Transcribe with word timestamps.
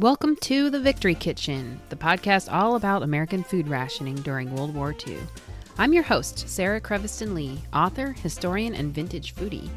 Welcome 0.00 0.36
to 0.42 0.70
The 0.70 0.78
Victory 0.78 1.16
Kitchen, 1.16 1.80
the 1.88 1.96
podcast 1.96 2.52
all 2.52 2.76
about 2.76 3.02
American 3.02 3.42
food 3.42 3.66
rationing 3.66 4.14
during 4.14 4.54
World 4.54 4.72
War 4.72 4.94
II. 5.04 5.18
I'm 5.76 5.92
your 5.92 6.04
host, 6.04 6.48
Sarah 6.48 6.80
Creviston 6.80 7.34
Lee, 7.34 7.60
author, 7.72 8.12
historian, 8.12 8.76
and 8.76 8.94
vintage 8.94 9.34
foodie. 9.34 9.68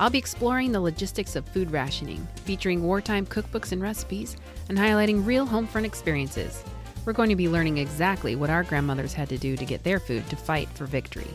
I'll 0.00 0.10
be 0.10 0.18
exploring 0.18 0.72
the 0.72 0.80
logistics 0.80 1.36
of 1.36 1.46
food 1.46 1.70
rationing, 1.70 2.26
featuring 2.44 2.82
wartime 2.82 3.24
cookbooks 3.24 3.70
and 3.70 3.80
recipes, 3.80 4.36
and 4.68 4.76
highlighting 4.76 5.24
real 5.24 5.46
home 5.46 5.68
front 5.68 5.86
experiences. 5.86 6.64
We're 7.04 7.12
going 7.12 7.30
to 7.30 7.36
be 7.36 7.48
learning 7.48 7.78
exactly 7.78 8.34
what 8.34 8.50
our 8.50 8.64
grandmothers 8.64 9.14
had 9.14 9.28
to 9.28 9.38
do 9.38 9.56
to 9.56 9.64
get 9.64 9.84
their 9.84 10.00
food 10.00 10.28
to 10.30 10.34
fight 10.34 10.68
for 10.70 10.86
victory. 10.86 11.30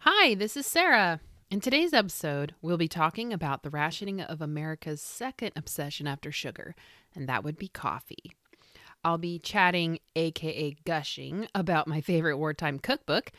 Hi, 0.00 0.34
this 0.34 0.58
is 0.58 0.66
Sarah. 0.66 1.20
In 1.50 1.60
today's 1.60 1.94
episode, 1.94 2.54
we'll 2.60 2.76
be 2.76 2.88
talking 2.88 3.32
about 3.32 3.62
the 3.62 3.70
rationing 3.70 4.20
of 4.20 4.42
America's 4.42 5.00
second 5.00 5.52
obsession 5.56 6.06
after 6.06 6.30
sugar, 6.30 6.74
and 7.14 7.26
that 7.26 7.42
would 7.42 7.56
be 7.56 7.68
coffee. 7.68 8.34
I'll 9.02 9.16
be 9.16 9.38
chatting, 9.38 9.98
aka 10.14 10.76
gushing, 10.84 11.48
about 11.54 11.88
my 11.88 12.02
favorite 12.02 12.36
wartime 12.36 12.78
cookbook, 12.78 13.32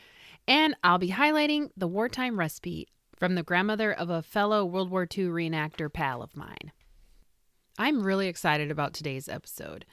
and 0.47 0.75
I'll 0.83 0.97
be 0.97 1.11
highlighting 1.11 1.69
the 1.77 1.87
wartime 1.87 2.39
recipe 2.39 2.87
from 3.15 3.35
the 3.35 3.43
grandmother 3.43 3.93
of 3.93 4.09
a 4.09 4.23
fellow 4.23 4.65
World 4.65 4.89
War 4.89 5.03
II 5.03 5.25
reenactor 5.25 5.93
pal 5.93 6.23
of 6.23 6.35
mine. 6.35 6.71
I'm 7.77 8.01
really 8.01 8.27
excited 8.27 8.71
about 8.71 8.95
today's 8.95 9.29
episode. 9.29 9.85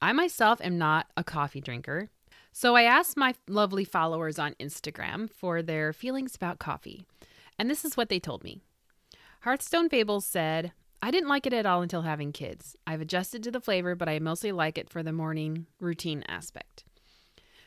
I 0.00 0.12
myself 0.12 0.60
am 0.60 0.76
not 0.76 1.06
a 1.16 1.22
coffee 1.22 1.60
drinker, 1.60 2.10
so 2.52 2.76
I 2.76 2.82
asked 2.82 3.16
my 3.16 3.34
lovely 3.48 3.84
followers 3.84 4.38
on 4.38 4.54
Instagram 4.60 5.30
for 5.30 5.62
their 5.62 5.92
feelings 5.92 6.34
about 6.34 6.58
coffee. 6.58 7.06
And 7.58 7.70
this 7.70 7.84
is 7.84 7.96
what 7.96 8.08
they 8.08 8.20
told 8.20 8.44
me. 8.44 8.60
Hearthstone 9.40 9.88
Fables 9.88 10.24
said, 10.24 10.72
I 11.02 11.10
didn't 11.10 11.28
like 11.28 11.46
it 11.46 11.52
at 11.52 11.66
all 11.66 11.82
until 11.82 12.02
having 12.02 12.30
kids. 12.30 12.76
I've 12.86 13.00
adjusted 13.00 13.42
to 13.42 13.50
the 13.50 13.60
flavor, 13.60 13.96
but 13.96 14.08
I 14.08 14.18
mostly 14.20 14.52
like 14.52 14.78
it 14.78 14.88
for 14.88 15.02
the 15.02 15.12
morning 15.12 15.66
routine 15.80 16.24
aspect. 16.28 16.84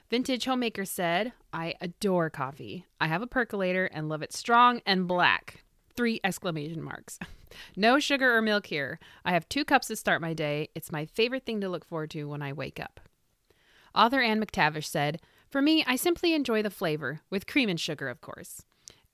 Vintage 0.09 0.45
Homemaker 0.45 0.85
said, 0.85 1.33
I 1.51 1.73
adore 1.81 2.29
coffee. 2.29 2.85
I 3.01 3.07
have 3.07 3.21
a 3.21 3.27
percolator 3.27 3.88
and 3.88 4.07
love 4.07 4.21
it 4.21 4.31
strong 4.31 4.81
and 4.85 5.07
black. 5.07 5.63
Three 5.97 6.21
exclamation 6.23 6.81
marks. 6.81 7.19
no 7.75 7.99
sugar 7.99 8.35
or 8.35 8.41
milk 8.41 8.67
here. 8.67 8.99
I 9.25 9.31
have 9.31 9.49
two 9.49 9.65
cups 9.65 9.88
to 9.88 9.95
start 9.95 10.21
my 10.21 10.33
day. 10.33 10.69
It's 10.75 10.91
my 10.91 11.05
favorite 11.05 11.45
thing 11.45 11.59
to 11.61 11.69
look 11.69 11.83
forward 11.85 12.11
to 12.11 12.25
when 12.25 12.41
I 12.41 12.53
wake 12.53 12.79
up. 12.79 12.99
Author 13.95 14.21
Anne 14.21 14.43
McTavish 14.43 14.85
said, 14.85 15.21
For 15.49 15.61
me, 15.61 15.83
I 15.88 15.95
simply 15.95 16.33
enjoy 16.33 16.61
the 16.61 16.69
flavor, 16.69 17.21
with 17.29 17.47
cream 17.47 17.69
and 17.69 17.79
sugar, 17.79 18.09
of 18.09 18.21
course. 18.21 18.63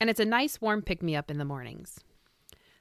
And 0.00 0.10
it's 0.10 0.20
a 0.20 0.24
nice 0.24 0.60
warm 0.60 0.82
pick 0.82 1.02
me 1.02 1.14
up 1.14 1.30
in 1.30 1.38
the 1.38 1.44
mornings. 1.44 2.00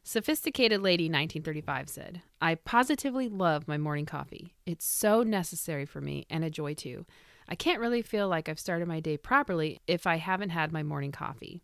Sophisticated 0.04 0.82
Lady 0.82 1.04
1935 1.04 1.88
said, 1.88 2.22
I 2.42 2.56
positively 2.56 3.30
love 3.30 3.68
my 3.68 3.78
morning 3.78 4.08
coffee. 4.08 4.56
It's 4.66 4.86
so 4.86 5.22
necessary 5.22 5.86
for 5.86 6.02
me 6.02 6.26
and 6.28 6.44
a 6.44 6.50
joy 6.50 6.74
too. 6.74 7.06
I 7.48 7.54
can't 7.54 7.80
really 7.80 8.02
feel 8.02 8.28
like 8.28 8.50
I've 8.50 8.60
started 8.60 8.88
my 8.88 9.00
day 9.00 9.18
properly 9.18 9.80
if 9.86 10.08
I 10.08 10.16
haven't 10.16 10.50
had 10.50 10.72
my 10.72 10.82
morning 10.82 11.12
coffee. 11.12 11.62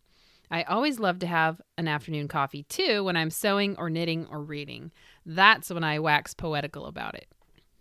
I 0.52 0.62
always 0.62 1.00
love 1.00 1.18
to 1.18 1.26
have 1.26 1.60
an 1.76 1.88
afternoon 1.88 2.28
coffee 2.28 2.62
too 2.62 3.02
when 3.02 3.16
I'm 3.16 3.30
sewing 3.30 3.76
or 3.76 3.90
knitting 3.90 4.26
or 4.30 4.40
reading. 4.40 4.92
That's 5.26 5.70
when 5.70 5.82
I 5.82 5.98
wax 5.98 6.32
poetical 6.32 6.86
about 6.86 7.16
it. 7.16 7.26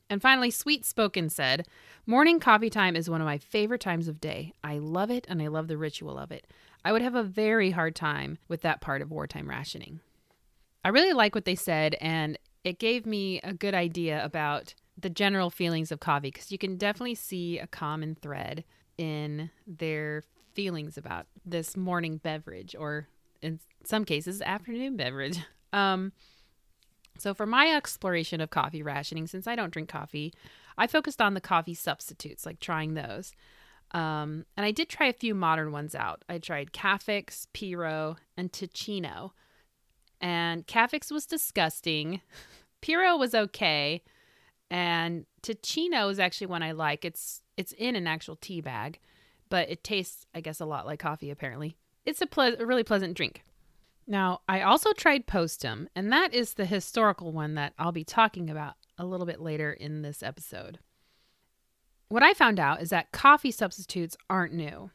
And 0.10 0.22
finally, 0.22 0.52
Sweet 0.52 0.86
Spoken 0.86 1.30
said, 1.30 1.68
Morning 2.06 2.40
coffee 2.40 2.70
time 2.70 2.96
is 2.96 3.10
one 3.10 3.22
of 3.22 3.26
my 3.26 3.38
favorite 3.38 3.82
times 3.82 4.08
of 4.08 4.22
day. 4.22 4.54
I 4.64 4.78
love 4.78 5.12
it 5.12 5.26
and 5.30 5.42
I 5.42 5.48
love 5.48 5.68
the 5.68 5.78
ritual 5.78 6.18
of 6.18 6.32
it. 6.32 6.48
I 6.86 6.92
would 6.92 7.02
have 7.02 7.16
a 7.16 7.24
very 7.24 7.72
hard 7.72 7.96
time 7.96 8.38
with 8.48 8.62
that 8.62 8.80
part 8.80 9.02
of 9.02 9.12
wartime 9.12 9.50
rationing. 9.50 10.00
I 10.86 10.90
really 10.90 11.12
like 11.12 11.36
what 11.36 11.44
they 11.44 11.56
said, 11.56 11.96
and 12.00 12.38
it 12.64 12.80
gave 12.80 13.06
me 13.06 13.42
a 13.42 13.54
good 13.54 13.74
idea 13.74 14.24
about 14.24 14.74
the 14.98 15.10
general 15.10 15.50
feelings 15.50 15.92
of 15.92 16.00
coffee 16.00 16.32
because 16.32 16.52
you 16.52 16.58
can 16.58 16.78
definitely 16.78 17.16
see 17.16 17.60
a 17.60 17.68
common 17.68 18.16
thread 18.16 18.64
in 18.98 19.50
their 19.68 20.24
feelings 20.54 20.98
about 20.98 21.28
this 21.46 21.78
morning 21.78 22.18
beverage 22.18 22.76
or 22.78 23.08
in 23.42 23.60
some 23.84 24.06
cases 24.06 24.42
afternoon 24.42 24.96
beverage. 24.96 25.40
Um, 25.74 26.14
so, 27.20 27.34
for 27.34 27.46
my 27.46 27.68
exploration 27.68 28.42
of 28.42 28.50
coffee 28.50 28.84
rationing, 28.84 29.28
since 29.28 29.48
I 29.48 29.56
don't 29.56 29.72
drink 29.72 29.90
coffee, 29.90 30.34
I 30.78 30.88
focused 30.88 31.22
on 31.22 31.34
the 31.34 31.42
coffee 31.42 31.74
substitutes, 31.74 32.46
like 32.46 32.60
trying 32.60 32.94
those. 32.94 33.34
Um, 33.92 34.46
and 34.56 34.66
I 34.66 34.72
did 34.72 34.90
try 34.90 35.08
a 35.08 35.14
few 35.14 35.34
modern 35.34 35.72
ones 35.72 35.96
out. 35.96 36.24
I 36.28 36.40
tried 36.40 36.74
Cafix, 36.74 37.48
Pero, 37.54 38.18
and 38.36 38.52
Teeccino. 38.52 39.32
And 40.20 40.68
Cafix 40.68 41.12
was 41.12 41.26
disgusting. 41.26 42.22
Pero 42.82 43.18
was 43.18 43.34
okay. 43.34 44.04
And 44.70 45.26
Teeccino 45.42 46.12
is 46.12 46.20
actually 46.20 46.48
one 46.48 46.64
I 46.64 46.74
like. 46.74 47.06
It's 47.06 47.42
it's 47.56 47.72
in 47.74 47.96
an 47.96 48.08
actual 48.08 48.36
tea 48.36 48.62
bag, 48.62 49.00
but 49.50 49.70
it 49.70 49.84
tastes, 49.84 50.28
I 50.36 50.42
guess, 50.42 50.60
a 50.60 50.66
lot 50.66 50.86
like 50.86 51.00
coffee. 51.00 51.32
Apparently, 51.32 51.78
it's 52.06 52.22
a, 52.22 52.28
ple- 52.28 52.56
a 52.60 52.66
really 52.66 52.84
pleasant 52.84 53.16
drink. 53.16 53.44
Now, 54.08 54.40
I 54.48 54.62
also 54.62 54.94
tried 54.94 55.28
Postum, 55.28 55.88
and 55.94 56.12
that 56.14 56.34
is 56.34 56.54
the 56.54 56.66
historical 56.66 57.34
one 57.34 57.56
that 57.56 57.74
I'll 57.78 57.92
be 57.92 58.06
talking 58.06 58.50
about 58.50 58.76
a 58.98 59.06
little 59.06 59.26
bit 59.26 59.42
later 59.42 59.72
in 59.72 60.02
this 60.02 60.24
episode. 60.24 60.80
What 62.08 62.24
I 62.24 62.34
found 62.34 62.58
out 62.58 62.82
is 62.82 62.90
that 62.90 63.12
coffee 63.12 63.52
substitutes 63.52 64.16
aren't 64.30 64.54
new. 64.54 64.92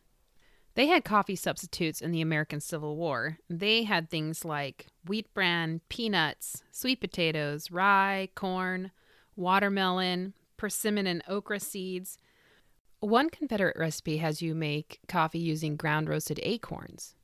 They 0.75 0.87
had 0.87 1.05
coffee 1.05 1.37
substitutes 1.37 2.01
in 2.01 2.13
the 2.13 2.23
American 2.23 2.61
Civil 2.61 2.97
War. 2.97 3.37
They 3.51 3.83
had 3.83 4.09
things 4.09 4.47
like 4.47 4.87
wheat 5.07 5.33
bran, 5.35 5.83
peanuts, 5.91 6.63
sweet 6.71 6.99
potatoes, 6.99 7.71
rye, 7.71 8.31
corn, 8.35 8.93
watermelon, 9.37 10.33
persimmon, 10.57 11.07
and 11.07 11.23
okra 11.29 11.61
seeds. 11.61 12.17
One 13.01 13.29
Confederate 13.29 13.77
recipe 13.77 14.17
has 14.19 14.41
you 14.41 14.55
make 14.55 15.01
coffee 15.07 15.39
using 15.39 15.77
ground 15.77 16.09
roasted 16.09 16.41
acorns. 16.43 17.15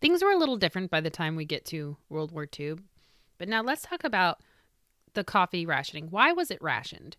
Things 0.00 0.22
were 0.22 0.32
a 0.32 0.38
little 0.38 0.56
different 0.56 0.90
by 0.90 1.00
the 1.00 1.10
time 1.10 1.36
we 1.36 1.44
get 1.44 1.64
to 1.66 1.96
World 2.08 2.32
War 2.32 2.48
II. 2.58 2.76
But 3.38 3.48
now 3.48 3.62
let's 3.62 3.82
talk 3.82 4.02
about 4.04 4.40
the 5.14 5.24
coffee 5.24 5.66
rationing. 5.66 6.08
Why 6.08 6.32
was 6.32 6.50
it 6.50 6.62
rationed? 6.62 7.16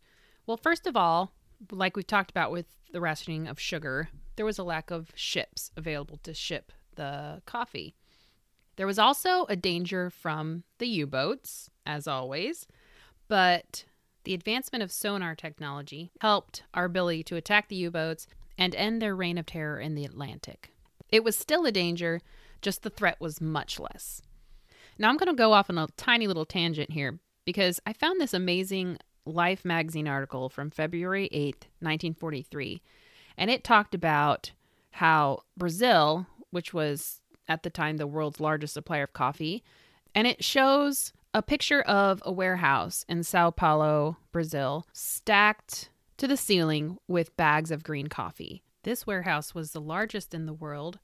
Well, 0.47 0.58
first 0.58 0.88
of 0.88 0.97
all, 0.97 1.31
like 1.72 1.96
we've 1.96 2.08
talked 2.08 2.31
about 2.31 2.52
with 2.52 2.66
the 2.92 3.02
rationing 3.02 3.47
of 3.47 3.59
sugar, 3.59 4.09
there 4.36 4.46
was 4.46 4.58
a 4.58 4.64
lack 4.64 4.90
of 4.90 5.12
ships 5.14 5.72
available 5.78 6.18
to 6.24 6.34
ship 6.34 6.72
the 6.96 7.42
coffee. 7.46 7.96
There 8.78 8.88
was 8.88 9.00
also 9.00 9.46
a 9.46 9.56
danger 9.56 10.09
from 10.09 10.63
the 10.80 10.88
U 10.88 11.06
boats, 11.06 11.69
as 11.86 12.08
always, 12.08 12.68
but 13.28 13.86
the 14.24 14.34
advancement 14.34 14.81
of 14.84 14.92
sonar 14.92 15.36
technology 15.36 16.12
helped 16.22 16.63
our 16.74 16.86
ability 16.86 17.24
to 17.24 17.36
attack 17.36 17.68
the 17.68 17.75
U 17.75 17.92
boats 17.92 18.28
and 18.58 18.74
end 18.75 19.02
their 19.02 19.16
reign 19.16 19.38
of 19.38 19.46
terror 19.46 19.80
in 19.80 19.96
the 19.96 20.06
Atlantic. 20.06 20.72
It 21.09 21.24
was 21.24 21.36
still 21.36 21.66
a 21.66 21.72
danger, 21.72 22.22
just 22.62 22.84
the 22.84 22.90
threat 22.90 23.18
was 23.20 23.42
much 23.42 23.80
less. 23.80 24.22
Now 24.98 25.10
I'm 25.10 25.18
going 25.18 25.30
to 25.30 25.34
go 25.34 25.54
off 25.54 25.70
on 25.70 25.78
a 25.78 25.88
tiny 25.98 26.28
little 26.28 26.46
tangent 26.46 26.92
here 26.92 27.20
because 27.46 27.80
I 27.86 27.94
found 27.94 28.20
this 28.20 28.34
amazing 28.34 28.98
Life 29.26 29.64
magazine 29.64 30.08
article 30.08 30.50
from 30.50 30.72
February 30.72 31.30
8th, 31.32 31.68
1943, 31.80 32.82
and 33.38 33.52
it 33.52 33.64
talked 33.64 33.94
about 33.94 34.52
how 34.92 35.44
Brazil, 35.56 36.26
which 36.50 36.74
was 36.74 37.22
at 37.48 37.64
the 37.64 37.70
time 37.70 37.98
the 37.98 38.08
world's 38.08 38.40
largest 38.40 38.74
supplier 38.74 39.04
of 39.04 39.14
coffee, 39.14 39.64
and 40.16 40.28
it 40.28 40.44
shows 40.44 41.14
a 41.34 41.42
picture 41.42 41.82
of 41.82 42.22
a 42.26 42.32
warehouse 42.32 43.06
in 43.08 43.24
Sao 43.24 43.52
Paulo, 43.52 44.18
Brazil, 44.32 44.88
stacked 44.92 45.90
to 46.18 46.28
the 46.28 46.38
ceiling 46.38 46.98
with 47.08 47.36
bags 47.38 47.72
of 47.72 47.84
green 47.84 48.08
coffee. 48.08 48.64
This 48.84 49.06
warehouse 49.06 49.54
was 49.54 49.72
the 49.72 49.82
largest 49.82 50.34
in 50.34 50.46
the 50.46 50.54
world 50.54 51.00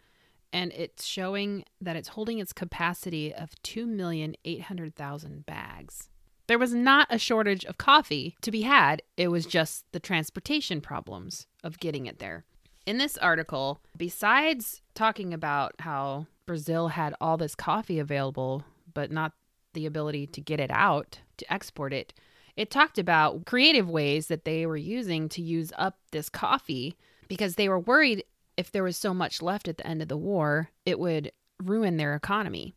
and 0.54 0.72
it's 0.74 1.06
showing 1.06 1.64
that 1.82 1.96
it's 1.96 2.10
holding 2.10 2.40
its 2.40 2.54
capacity 2.54 3.34
of 3.34 3.52
2,800,000 3.64 5.46
bags. 5.46 6.10
There 6.48 6.60
was 6.60 6.74
not 6.74 7.08
a 7.10 7.18
shortage 7.18 7.66
of 7.66 7.78
coffee 7.78 8.38
to 8.42 8.52
be 8.52 8.62
had, 8.62 9.02
it 9.18 9.28
was 9.28 9.46
just 9.46 9.86
the 9.92 10.00
transportation 10.00 10.80
problems 10.80 11.48
of 11.64 11.80
getting 11.80 12.06
it 12.06 12.20
there. 12.20 12.46
In 12.86 12.98
this 12.98 13.18
article, 13.18 13.82
besides 13.98 14.82
talking 14.96 15.34
about 15.34 15.74
how 15.80 16.28
Brazil 16.46 16.88
had 16.88 17.14
all 17.20 17.36
this 17.36 17.54
coffee 17.54 18.00
available, 18.00 18.64
but 18.94 19.12
not 19.12 19.34
the 19.74 19.86
ability 19.86 20.26
to 20.28 20.42
get 20.42 20.62
it 20.62 20.72
out 20.72 21.20
to 21.36 21.54
export 21.54 21.94
it, 21.94 22.14
it 22.56 22.72
talked 22.72 22.98
about 22.98 23.46
creative 23.46 23.90
ways 23.90 24.28
that 24.28 24.46
they 24.46 24.66
were 24.66 24.78
using 24.78 25.28
to 25.30 25.42
use 25.42 25.74
up 25.78 25.98
this 26.12 26.30
coffee 26.30 26.96
because 27.28 27.56
they 27.56 27.68
were 27.68 27.80
worried 27.80 28.24
if 28.58 28.72
there 28.72 28.84
was 28.84 28.98
so 28.98 29.14
much 29.14 29.42
left 29.42 29.68
at 29.68 29.78
the 29.78 29.88
end 29.88 30.02
of 30.02 30.08
the 30.08 30.18
war, 30.18 30.72
it 30.86 31.00
would 31.00 31.32
ruin 31.64 31.98
their 31.98 32.16
economy. 32.16 32.74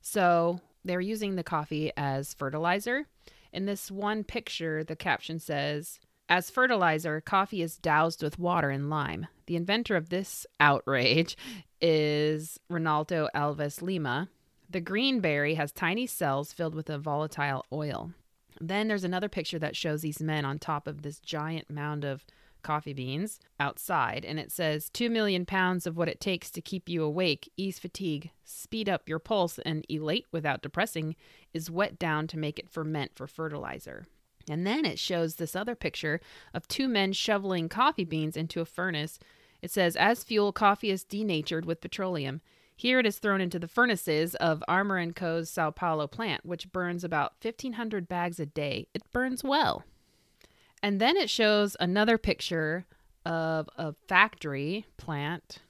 So 0.00 0.60
they're 0.84 1.00
using 1.00 1.34
the 1.34 1.44
coffee 1.44 1.92
as 1.96 2.34
fertilizer. 2.34 3.06
In 3.52 3.66
this 3.66 3.90
one 3.90 4.24
picture, 4.24 4.82
the 4.84 4.96
caption 4.96 5.38
says, 5.38 6.00
as 6.28 6.50
fertilizer, 6.50 7.20
coffee 7.20 7.62
is 7.62 7.76
doused 7.76 8.22
with 8.22 8.38
water 8.38 8.70
and 8.70 8.88
lime. 8.88 9.26
The 9.46 9.56
inventor 9.56 9.96
of 9.96 10.08
this 10.08 10.46
outrage 10.58 11.36
is 11.80 12.58
Ronaldo 12.70 13.28
Alves 13.34 13.82
Lima, 13.82 14.28
The 14.70 14.80
green 14.80 15.20
berry 15.20 15.54
has 15.54 15.70
tiny 15.70 16.06
cells 16.06 16.52
filled 16.52 16.74
with 16.74 16.88
a 16.90 16.98
volatile 16.98 17.64
oil. 17.72 18.12
Then 18.60 18.88
there's 18.88 19.04
another 19.04 19.28
picture 19.28 19.58
that 19.58 19.76
shows 19.76 20.02
these 20.02 20.20
men 20.20 20.44
on 20.44 20.58
top 20.58 20.86
of 20.86 21.02
this 21.02 21.20
giant 21.20 21.70
mound 21.70 22.04
of 22.04 22.24
coffee 22.64 22.92
beans 22.92 23.38
outside, 23.60 24.24
and 24.24 24.40
it 24.40 24.50
says 24.50 24.90
2 24.90 25.08
million 25.08 25.46
pounds 25.46 25.86
of 25.86 25.96
what 25.96 26.08
it 26.08 26.20
takes 26.20 26.50
to 26.50 26.60
keep 26.60 26.88
you 26.88 27.04
awake, 27.04 27.52
ease 27.56 27.78
fatigue, 27.78 28.30
speed 28.44 28.88
up 28.88 29.08
your 29.08 29.20
pulse, 29.20 29.60
and 29.60 29.86
elate 29.88 30.26
without 30.32 30.62
depressing 30.62 31.14
is 31.52 31.70
wet 31.70 31.98
down 31.98 32.26
to 32.26 32.38
make 32.38 32.58
it 32.58 32.68
ferment 32.68 33.12
for 33.14 33.28
fertilizer. 33.28 34.06
And 34.48 34.66
then 34.66 34.84
it 34.84 34.98
shows 34.98 35.36
this 35.36 35.54
other 35.54 35.74
picture 35.74 36.20
of 36.52 36.66
two 36.66 36.88
men 36.88 37.12
shoveling 37.12 37.68
coffee 37.68 38.04
beans 38.04 38.36
into 38.36 38.60
a 38.60 38.66
furnace. 38.66 39.18
It 39.62 39.70
says, 39.70 39.96
as 39.96 40.24
fuel, 40.24 40.52
coffee 40.52 40.90
is 40.90 41.04
denatured 41.04 41.64
with 41.64 41.80
petroleum. 41.80 42.40
Here 42.76 42.98
it 42.98 43.06
is 43.06 43.18
thrown 43.18 43.40
into 43.40 43.58
the 43.58 43.68
furnaces 43.68 44.34
of 44.34 44.64
Armour 44.66 45.12
& 45.12 45.14
Co.'s 45.14 45.48
Sao 45.48 45.70
Paulo 45.70 46.06
plant, 46.06 46.44
which 46.44 46.72
burns 46.72 47.04
about 47.04 47.34
1,500 47.40 48.08
bags 48.08 48.40
a 48.40 48.46
day. 48.46 48.88
It 48.92 49.10
burns 49.12 49.44
well. 49.44 49.84
And 50.84 51.00
then 51.00 51.16
it 51.16 51.30
shows 51.30 51.78
another 51.80 52.18
picture 52.18 52.84
of 53.24 53.70
a 53.78 53.94
factory 54.06 54.84
plant. 54.98 55.60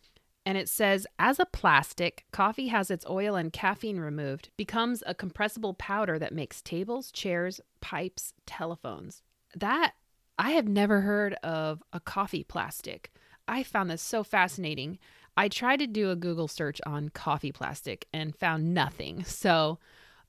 And 0.45 0.59
it 0.59 0.69
says, 0.69 1.07
as 1.21 1.39
a 1.39 1.47
plastic, 1.47 2.25
coffee 2.33 2.67
has 2.67 2.91
its 2.91 3.07
oil 3.09 3.37
and 3.37 3.53
caffeine 3.53 4.01
removed, 4.01 4.49
becomes 4.57 5.05
a 5.07 5.15
compressible 5.15 5.75
powder 5.75 6.19
that 6.19 6.35
makes 6.35 6.61
tables, 6.61 7.13
chairs, 7.13 7.61
pipes, 7.81 8.35
telephones. 8.45 9.23
That, 9.55 9.93
I 10.37 10.51
have 10.51 10.67
never 10.67 11.03
heard 11.03 11.35
of 11.45 11.81
a 11.93 12.01
coffee 12.01 12.43
plastic. 12.43 13.13
I 13.47 13.63
found 13.63 13.91
this 13.91 14.03
so 14.03 14.25
fascinating. 14.25 14.99
I 15.37 15.47
tried 15.47 15.79
to 15.79 15.87
do 15.87 16.11
a 16.11 16.17
Google 16.17 16.49
search 16.49 16.81
on 16.85 17.11
coffee 17.11 17.53
plastic 17.53 18.09
and 18.13 18.35
found 18.35 18.75
nothing. 18.75 19.23
So, 19.23 19.79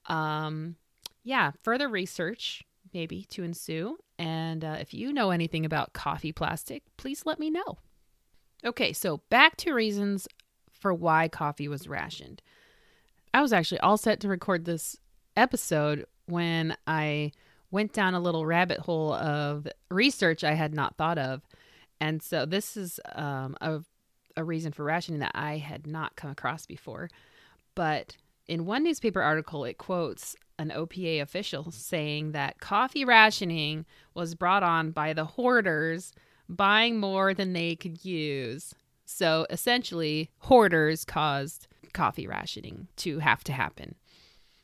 um, 0.06 0.76
yeah, 1.24 1.54
further 1.64 1.90
research 1.90 2.64
maybe 2.95 3.25
to 3.25 3.44
ensue. 3.44 3.97
And 4.18 4.63
uh, 4.63 4.77
if 4.80 4.94
you 4.94 5.13
know 5.13 5.30
anything 5.30 5.65
about 5.65 5.94
coffee 5.94 6.31
plastic, 6.31 6.81
please 6.97 7.24
let 7.25 7.39
me 7.39 7.51
know. 7.51 7.77
Okay, 8.65 8.94
so 8.94 9.18
back 9.30 9.57
to 9.57 9.74
reasons 9.74 10.27
for 10.71 10.94
why 10.94 11.27
coffee 11.27 11.68
was 11.68 11.88
rationed. 11.88 12.42
I 13.33 13.42
was 13.42 13.53
actually 13.53 13.81
all 13.81 13.97
set 13.97 14.21
to 14.21 14.30
record 14.30 14.65
this 14.65 14.97
episode 15.36 16.06
when 16.25 16.75
I 16.88 17.33
went 17.69 17.92
down 17.92 18.15
a 18.15 18.19
little 18.19 18.45
rabbit 18.45 18.80
hole 18.80 19.13
of 19.13 19.68
research 19.92 20.44
I 20.44 20.53
had 20.53 20.74
not 20.74 20.95
thought 20.95 21.18
of. 21.18 21.42
And 22.00 22.24
so 22.24 22.45
this 22.45 22.77
is 22.77 23.00
um, 23.13 23.56
a 23.62 23.81
a 24.38 24.44
reason 24.44 24.71
for 24.71 24.83
rationing 24.83 25.21
that 25.21 25.31
I 25.33 25.57
had 25.57 25.88
not 25.88 26.15
come 26.15 26.30
across 26.30 26.65
before. 26.65 27.09
But 27.74 28.18
in 28.47 28.65
one 28.65 28.83
newspaper 28.83 29.21
article, 29.21 29.63
it 29.63 29.77
quotes 29.77 30.36
an 30.57 30.72
OPA 30.72 31.22
official 31.22 31.72
saying 31.72 32.31
that 32.31 32.60
coffee 32.60 33.06
rationing 33.06 33.86
was 34.13 34.36
brought 34.36 34.63
on 34.63 34.92
by 34.92 35.13
the 35.13 35.25
hoarders 35.25 36.13
buying 36.48 37.00
more 37.00 37.34
than 37.34 37.54
they 37.54 37.75
could 37.75 38.06
use. 38.06 38.74
So 39.06 39.46
essentially, 39.50 40.31
hoarders 40.40 41.06
caused 41.06 41.68
coffee 41.94 42.28
rationing 42.28 42.88
to 42.98 43.19
have 43.19 43.44
to 43.46 43.54
happen. 43.54 43.96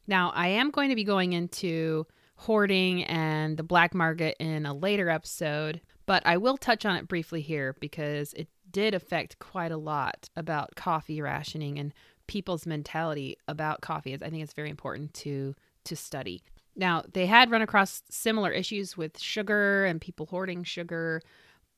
Now, 0.07 0.31
I 0.35 0.47
am 0.47 0.71
going 0.71 0.89
to 0.89 0.95
be 0.95 1.03
going 1.03 1.33
into 1.33 2.07
hoarding 2.35 3.03
and 3.03 3.55
the 3.57 3.63
black 3.63 3.93
market 3.93 4.35
in 4.39 4.65
a 4.65 4.73
later 4.73 5.09
episode, 5.09 5.79
but 6.05 6.25
I 6.25 6.37
will 6.37 6.57
touch 6.57 6.85
on 6.85 6.95
it 6.97 7.07
briefly 7.07 7.41
here 7.41 7.75
because 7.79 8.33
it 8.33 8.47
did 8.71 8.93
affect 8.93 9.39
quite 9.39 9.71
a 9.71 9.77
lot 9.77 10.29
about 10.35 10.75
coffee 10.75 11.21
rationing 11.21 11.77
and 11.77 11.93
people's 12.27 12.65
mentality 12.65 13.37
about 13.47 13.81
coffee. 13.81 14.13
I 14.13 14.17
think 14.17 14.41
it's 14.41 14.53
very 14.53 14.69
important 14.69 15.13
to 15.15 15.55
to 15.85 15.95
study. 15.95 16.41
Now, 16.75 17.03
they 17.13 17.25
had 17.25 17.51
run 17.51 17.61
across 17.61 18.03
similar 18.09 18.51
issues 18.51 18.95
with 18.95 19.19
sugar 19.19 19.85
and 19.85 19.99
people 19.99 20.25
hoarding 20.27 20.63
sugar, 20.63 21.21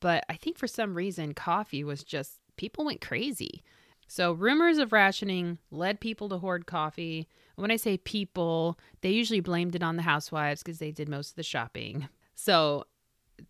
but 0.00 0.24
I 0.28 0.34
think 0.34 0.58
for 0.58 0.68
some 0.68 0.94
reason 0.94 1.34
coffee 1.34 1.82
was 1.82 2.04
just 2.04 2.38
people 2.56 2.84
went 2.84 3.00
crazy. 3.00 3.62
So, 4.06 4.32
rumors 4.32 4.78
of 4.78 4.92
rationing 4.92 5.58
led 5.70 5.98
people 6.00 6.28
to 6.28 6.38
hoard 6.38 6.66
coffee. 6.66 7.26
When 7.56 7.70
I 7.70 7.76
say 7.76 7.96
people, 7.96 8.78
they 9.00 9.10
usually 9.10 9.40
blamed 9.40 9.74
it 9.74 9.82
on 9.82 9.96
the 9.96 10.02
housewives 10.02 10.62
because 10.62 10.78
they 10.78 10.92
did 10.92 11.08
most 11.08 11.30
of 11.30 11.36
the 11.36 11.42
shopping. 11.42 12.08
So, 12.34 12.84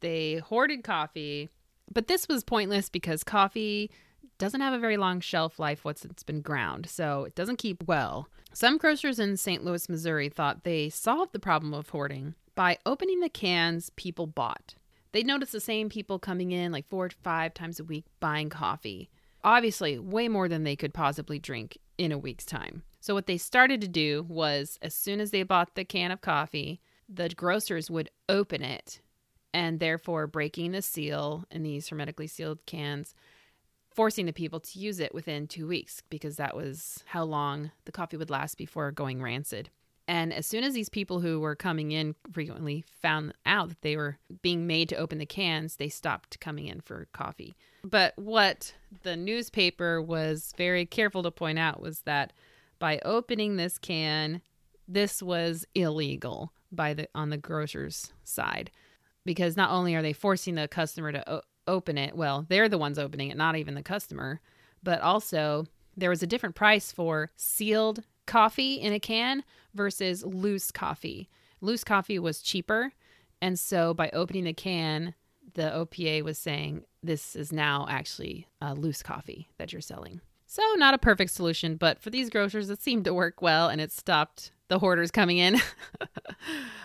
they 0.01 0.37
hoarded 0.37 0.85
coffee 0.85 1.51
but 1.93 2.09
this 2.09 2.29
was 2.29 2.45
pointless 2.45 2.89
because 2.89 3.25
coffee 3.25 3.91
doesn't 4.39 4.61
have 4.61 4.75
a 4.75 4.79
very 4.79 4.97
long 4.97 5.21
shelf 5.21 5.59
life 5.59 5.85
once 5.85 6.05
it's 6.05 6.23
been 6.23 6.41
ground, 6.41 6.89
so 6.89 7.25
it 7.25 7.35
doesn't 7.35 7.59
keep 7.59 7.85
well. 7.87 8.29
Some 8.55 8.79
grocers 8.79 9.19
in 9.19 9.37
St. 9.37 9.65
Louis, 9.65 9.89
Missouri 9.89 10.29
thought 10.29 10.63
they 10.63 10.89
solved 10.89 11.33
the 11.33 11.41
problem 11.41 11.75
of 11.75 11.89
hoarding 11.89 12.37
by 12.55 12.79
opening 12.87 13.19
the 13.19 13.29
cans 13.29 13.91
people 13.97 14.29
bought. 14.29 14.77
They 15.11 15.25
noticed 15.25 15.51
the 15.51 15.61
same 15.61 15.89
people 15.89 16.21
coming 16.21 16.53
in 16.53 16.71
like 16.71 16.89
four 16.89 17.09
to 17.09 17.17
five 17.17 17.53
times 17.53 17.81
a 17.81 17.85
week 17.85 18.05
buying 18.21 18.51
coffee. 18.51 19.11
Obviously, 19.43 19.99
way 19.99 20.29
more 20.29 20.49
than 20.49 20.63
they 20.63 20.77
could 20.77 20.95
possibly 20.95 21.41
drink 21.41 21.79
in 21.99 22.13
a 22.13 22.19
week's 22.19 22.45
time. 22.45 22.85
So, 23.01 23.13
what 23.13 23.27
they 23.27 23.39
started 23.39 23.81
to 23.81 23.89
do 23.89 24.25
was 24.29 24.79
as 24.81 24.95
soon 24.95 25.19
as 25.19 25.33
they 25.33 25.43
bought 25.43 25.75
the 25.75 25.85
can 25.85 26.13
of 26.13 26.21
coffee, 26.21 26.81
the 27.09 27.31
grocers 27.31 27.91
would 27.91 28.09
open 28.29 28.63
it 28.63 29.01
and 29.53 29.81
therefore 29.81 30.29
breaking 30.29 30.71
the 30.71 30.83
seal 30.83 31.45
in 31.51 31.65
these 31.65 31.89
hermetically 31.89 32.29
sealed 32.29 32.65
cans, 32.67 33.17
forcing 33.95 34.27
the 34.27 34.33
people 34.33 34.61
to 34.61 34.79
use 34.79 35.01
it 35.01 35.15
within 35.15 35.47
two 35.47 35.67
weeks 35.67 36.03
because 36.11 36.37
that 36.37 36.57
was 36.57 37.03
how 37.07 37.25
long 37.25 37.71
the 37.85 37.93
coffee 37.93 38.17
would 38.17 38.31
last 38.31 38.59
before 38.59 38.91
going 38.91 39.23
rancid. 39.23 39.71
And 40.07 40.33
as 40.35 40.47
soon 40.47 40.65
as 40.65 40.75
these 40.75 40.91
people 40.91 41.21
who 41.21 41.41
were 41.41 41.57
coming 41.57 41.93
in 41.93 42.15
frequently 42.31 42.85
found 43.01 43.33
out 43.47 43.71
that 43.71 43.81
they 43.81 43.97
were 43.97 44.19
being 44.43 44.67
made 44.67 44.91
to 44.91 44.97
open 44.97 45.19
the 45.19 45.27
cans, 45.27 45.77
they 45.77 45.89
stopped 45.89 46.41
coming 46.41 46.67
in 46.67 46.81
for 46.81 47.09
coffee. 47.13 47.57
But 47.83 48.13
what 48.17 48.75
the 49.03 49.17
newspaper 49.17 50.03
was 50.03 50.53
very 50.59 50.85
careful 50.85 51.23
to 51.23 51.31
point 51.31 51.59
out 51.59 51.81
was 51.81 52.01
that 52.01 52.35
by 52.79 53.01
opening 53.05 53.57
this 53.57 53.79
can, 53.79 54.43
this 54.87 55.23
was 55.23 55.65
illegal 55.75 56.53
by 56.71 56.93
the 56.93 57.09
on 57.15 57.31
the 57.31 57.39
grocer's 57.39 58.13
side 58.25 58.71
because 59.25 59.57
not 59.57 59.71
only 59.71 59.95
are 59.95 60.03
they 60.03 60.13
forcing 60.13 60.57
the 60.57 60.69
customer 60.69 61.13
to 61.13 61.43
open 61.67 61.99
it, 61.99 62.17
well, 62.17 62.47
they're 62.49 62.69
the 62.69 62.79
ones 62.79 62.99
opening 62.99 63.31
it, 63.31 63.37
not 63.37 63.57
even 63.57 63.75
the 63.75 63.83
customer, 63.83 64.41
but 64.83 65.01
also 65.01 65.67
there 65.97 66.11
was 66.11 66.23
a 66.23 66.27
different 66.27 66.55
price 66.55 66.93
for 66.93 67.31
sealed 67.37 68.03
coffee 68.27 68.75
in 68.75 68.93
a 68.93 69.01
can 69.01 69.45
versus 69.75 70.25
loose 70.25 70.71
coffee. 70.71 71.29
Loose 71.61 71.85
coffee 71.85 72.19
was 72.19 72.43
cheaper. 72.43 72.93
And 73.41 73.59
so 73.59 73.95
by 73.95 74.11
opening 74.11 74.45
the 74.45 74.53
can, 74.53 75.15
the 75.55 75.71
OPA 75.71 76.23
was 76.23 76.39
saying 76.39 76.85
this 77.03 77.37
is 77.37 77.53
now 77.53 77.87
actually 77.89 78.47
a 78.61 78.75
loose 78.75 79.03
coffee 79.03 79.51
that 79.59 79.73
you're 79.73 79.83
selling. 79.83 80.21
So, 80.47 80.63
not 80.77 80.95
a 80.95 80.99
perfect 80.99 81.33
solution, 81.33 81.77
but 81.77 82.01
for 82.01 82.11
these 82.11 82.31
grocers, 82.31 82.71
it 82.71 82.81
seemed 82.81 83.07
to 83.07 83.15
work 83.15 83.43
well 83.43 83.69
and 83.69 83.81
it 83.81 83.91
stopped 83.91 84.53
the 84.69 84.79
hoarders 84.79 85.11
coming 85.11 85.39
in. 85.39 85.61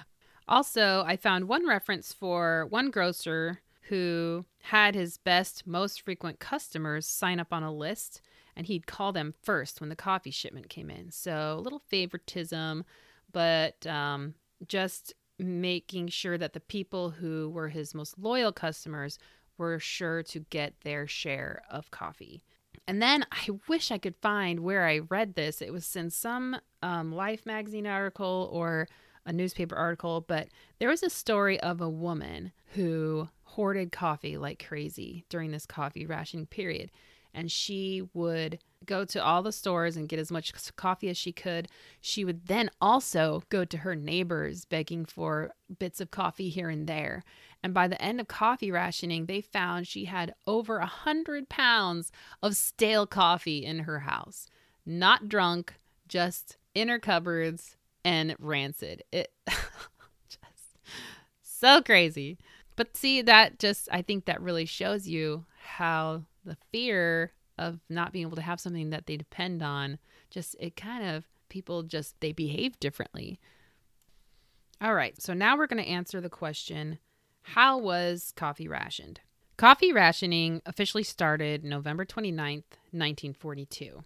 Also, 0.49 1.03
I 1.05 1.15
found 1.15 1.47
one 1.47 1.67
reference 1.67 2.11
for 2.11 2.65
one 2.71 2.89
grocer 2.89 3.61
who 3.89 4.45
had 4.61 4.95
his 4.95 5.17
best, 5.17 5.65
most 5.65 6.01
frequent 6.01 6.39
customers 6.39 7.05
sign 7.05 7.39
up 7.39 7.51
on 7.51 7.63
a 7.63 7.73
list 7.73 8.21
and 8.55 8.67
he'd 8.67 8.87
call 8.87 9.11
them 9.11 9.33
first 9.41 9.79
when 9.79 9.89
the 9.89 9.95
coffee 9.95 10.31
shipment 10.31 10.69
came 10.69 10.89
in. 10.89 11.11
So, 11.11 11.55
a 11.57 11.61
little 11.61 11.81
favoritism, 11.87 12.83
but 13.31 13.85
um, 13.87 14.35
just 14.67 15.13
making 15.37 16.09
sure 16.09 16.37
that 16.37 16.53
the 16.53 16.59
people 16.59 17.09
who 17.09 17.49
were 17.49 17.69
his 17.69 17.95
most 17.95 18.19
loyal 18.19 18.51
customers 18.51 19.17
were 19.57 19.79
sure 19.79 20.23
to 20.23 20.39
get 20.39 20.81
their 20.81 21.07
share 21.07 21.61
of 21.69 21.91
coffee. 21.91 22.43
And 22.87 23.01
then 23.01 23.25
I 23.31 23.49
wish 23.67 23.91
I 23.91 23.97
could 23.97 24.15
find 24.15 24.61
where 24.61 24.87
I 24.87 24.99
read 24.99 25.35
this. 25.35 25.61
It 25.61 25.71
was 25.71 25.95
in 25.95 26.09
some 26.09 26.57
um, 26.81 27.11
Life 27.11 27.45
magazine 27.45 27.87
article 27.87 28.49
or 28.51 28.87
a 29.25 29.33
newspaper 29.33 29.75
article, 29.75 30.21
but 30.21 30.47
there 30.79 30.89
was 30.89 31.03
a 31.03 31.09
story 31.09 31.59
of 31.59 31.81
a 31.81 31.89
woman 31.89 32.51
who 32.73 33.29
hoarded 33.55 33.91
coffee 33.91 34.37
like 34.37 34.63
crazy 34.65 35.25
during 35.29 35.51
this 35.51 35.65
coffee 35.65 36.05
rationing 36.05 36.45
period. 36.45 36.91
And 37.33 37.51
she 37.51 38.07
would 38.13 38.59
go 38.85 39.05
to 39.05 39.23
all 39.23 39.43
the 39.43 39.51
stores 39.51 39.95
and 39.97 40.09
get 40.09 40.19
as 40.19 40.31
much 40.31 40.53
coffee 40.75 41.09
as 41.09 41.17
she 41.17 41.31
could. 41.31 41.67
She 42.01 42.25
would 42.25 42.47
then 42.47 42.69
also 42.81 43.43
go 43.49 43.65
to 43.65 43.77
her 43.77 43.95
neighbors 43.95 44.65
begging 44.65 45.05
for 45.05 45.51
bits 45.77 46.01
of 46.01 46.11
coffee 46.11 46.49
here 46.49 46.69
and 46.69 46.87
there. 46.87 47.23
And 47.61 47.73
by 47.73 47.87
the 47.87 48.01
end 48.01 48.19
of 48.19 48.27
coffee 48.27 48.71
rationing, 48.71 49.25
they 49.25 49.41
found 49.41 49.87
she 49.87 50.05
had 50.05 50.33
over 50.47 50.77
a 50.77 50.85
hundred 50.85 51.49
pounds 51.49 52.11
of 52.41 52.55
stale 52.55 53.05
coffee 53.05 53.65
in 53.65 53.79
her 53.79 53.99
house. 53.99 54.47
Not 54.85 55.29
drunk, 55.29 55.73
just 56.07 56.57
in 56.73 56.87
her 56.87 56.99
cupboards, 56.99 57.75
and 58.03 58.35
rancid. 58.39 59.03
It 59.11 59.31
just 59.47 60.77
so 61.41 61.81
crazy. 61.81 62.37
But 62.79 62.95
see 62.95 63.21
that 63.21 63.59
just 63.59 63.89
I 63.91 64.01
think 64.01 64.25
that 64.25 64.41
really 64.41 64.65
shows 64.65 65.07
you 65.07 65.45
how 65.61 66.23
the 66.45 66.57
fear 66.71 67.33
of 67.57 67.81
not 67.89 68.13
being 68.13 68.25
able 68.25 68.37
to 68.37 68.41
have 68.41 68.59
something 68.59 68.89
that 68.91 69.05
they 69.05 69.17
depend 69.17 69.61
on 69.61 69.99
just 70.31 70.55
it 70.59 70.75
kind 70.77 71.05
of 71.05 71.25
People 71.49 71.83
just, 71.83 72.19
they 72.21 72.31
behave 72.31 72.79
differently. 72.79 73.39
All 74.81 74.93
right, 74.93 75.21
so 75.21 75.33
now 75.33 75.57
we're 75.57 75.67
going 75.67 75.83
to 75.83 75.89
answer 75.89 76.21
the 76.21 76.29
question 76.29 76.99
How 77.41 77.77
was 77.77 78.31
coffee 78.35 78.67
rationed? 78.67 79.19
Coffee 79.57 79.91
rationing 79.91 80.61
officially 80.65 81.03
started 81.03 81.65
November 81.65 82.05
29th, 82.05 82.63
1942. 82.91 84.03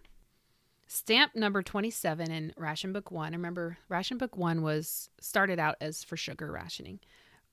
Stamp 0.86 1.34
number 1.36 1.62
27 1.62 2.30
in 2.30 2.52
Ration 2.56 2.92
Book 2.92 3.10
1. 3.10 3.32
Remember, 3.32 3.78
Ration 3.88 4.18
Book 4.18 4.36
1 4.36 4.62
was 4.62 5.10
started 5.20 5.60
out 5.60 5.76
as 5.80 6.02
for 6.02 6.16
sugar 6.16 6.50
rationing. 6.50 6.98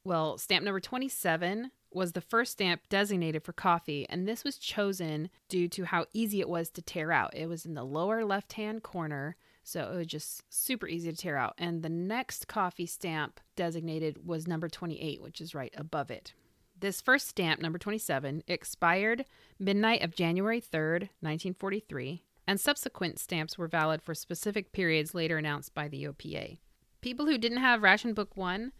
Well, 0.04 0.38
stamp 0.38 0.66
number 0.66 0.80
27 0.80 1.72
was 1.92 2.14
the 2.14 2.22
first 2.22 2.54
stamp 2.54 2.82
designated 2.90 3.44
for 3.44 3.54
coffee, 3.54 4.08
and 4.10 4.28
this 4.28 4.44
was 4.44 4.58
chosen 4.58 5.30
due 5.50 5.68
to 5.70 5.84
how 5.86 6.06
easy 6.14 6.40
it 6.40 6.50
was 6.50 6.70
to 6.72 6.82
tear 6.82 7.12
out. 7.12 7.36
It 7.36 7.48
was 7.48 7.66
in 7.66 7.76
the 7.76 7.84
lower 7.84 8.26
left 8.26 8.54
hand 8.54 8.82
corner, 8.82 9.36
so 9.64 9.92
it 9.94 9.98
was 9.98 10.08
just 10.08 10.44
super 10.50 10.88
easy 10.88 11.12
to 11.12 11.18
tear 11.18 11.38
out. 11.38 11.54
And 11.58 11.84
the 11.84 11.90
next 11.90 12.48
coffee 12.48 12.86
stamp 12.86 13.40
designated 13.56 14.26
was 14.26 14.48
number 14.48 14.70
28, 14.70 15.22
which 15.22 15.40
is 15.40 15.54
right 15.54 15.74
above 15.78 16.10
it. 16.10 16.34
This 16.80 17.00
first 17.00 17.28
stamp, 17.28 17.62
number 17.62 17.78
27, 17.78 18.44
expired 18.48 19.26
midnight 19.60 20.02
of 20.02 20.16
January 20.16 20.60
3rd, 20.60 21.10
1943, 21.20 22.24
and 22.48 22.60
subsequent 22.60 23.20
stamps 23.20 23.56
were 23.56 23.68
valid 23.68 24.02
for 24.02 24.16
specific 24.16 24.72
periods 24.72 25.14
later 25.14 25.38
announced 25.38 25.76
by 25.76 25.88
the 25.88 26.06
OPA. 26.06 26.58
People 27.02 27.28
who 27.28 27.38
didn't 27.38 27.60
have 27.60 27.84
Ration 27.84 28.16
Book 28.16 28.36
1, 28.36 28.72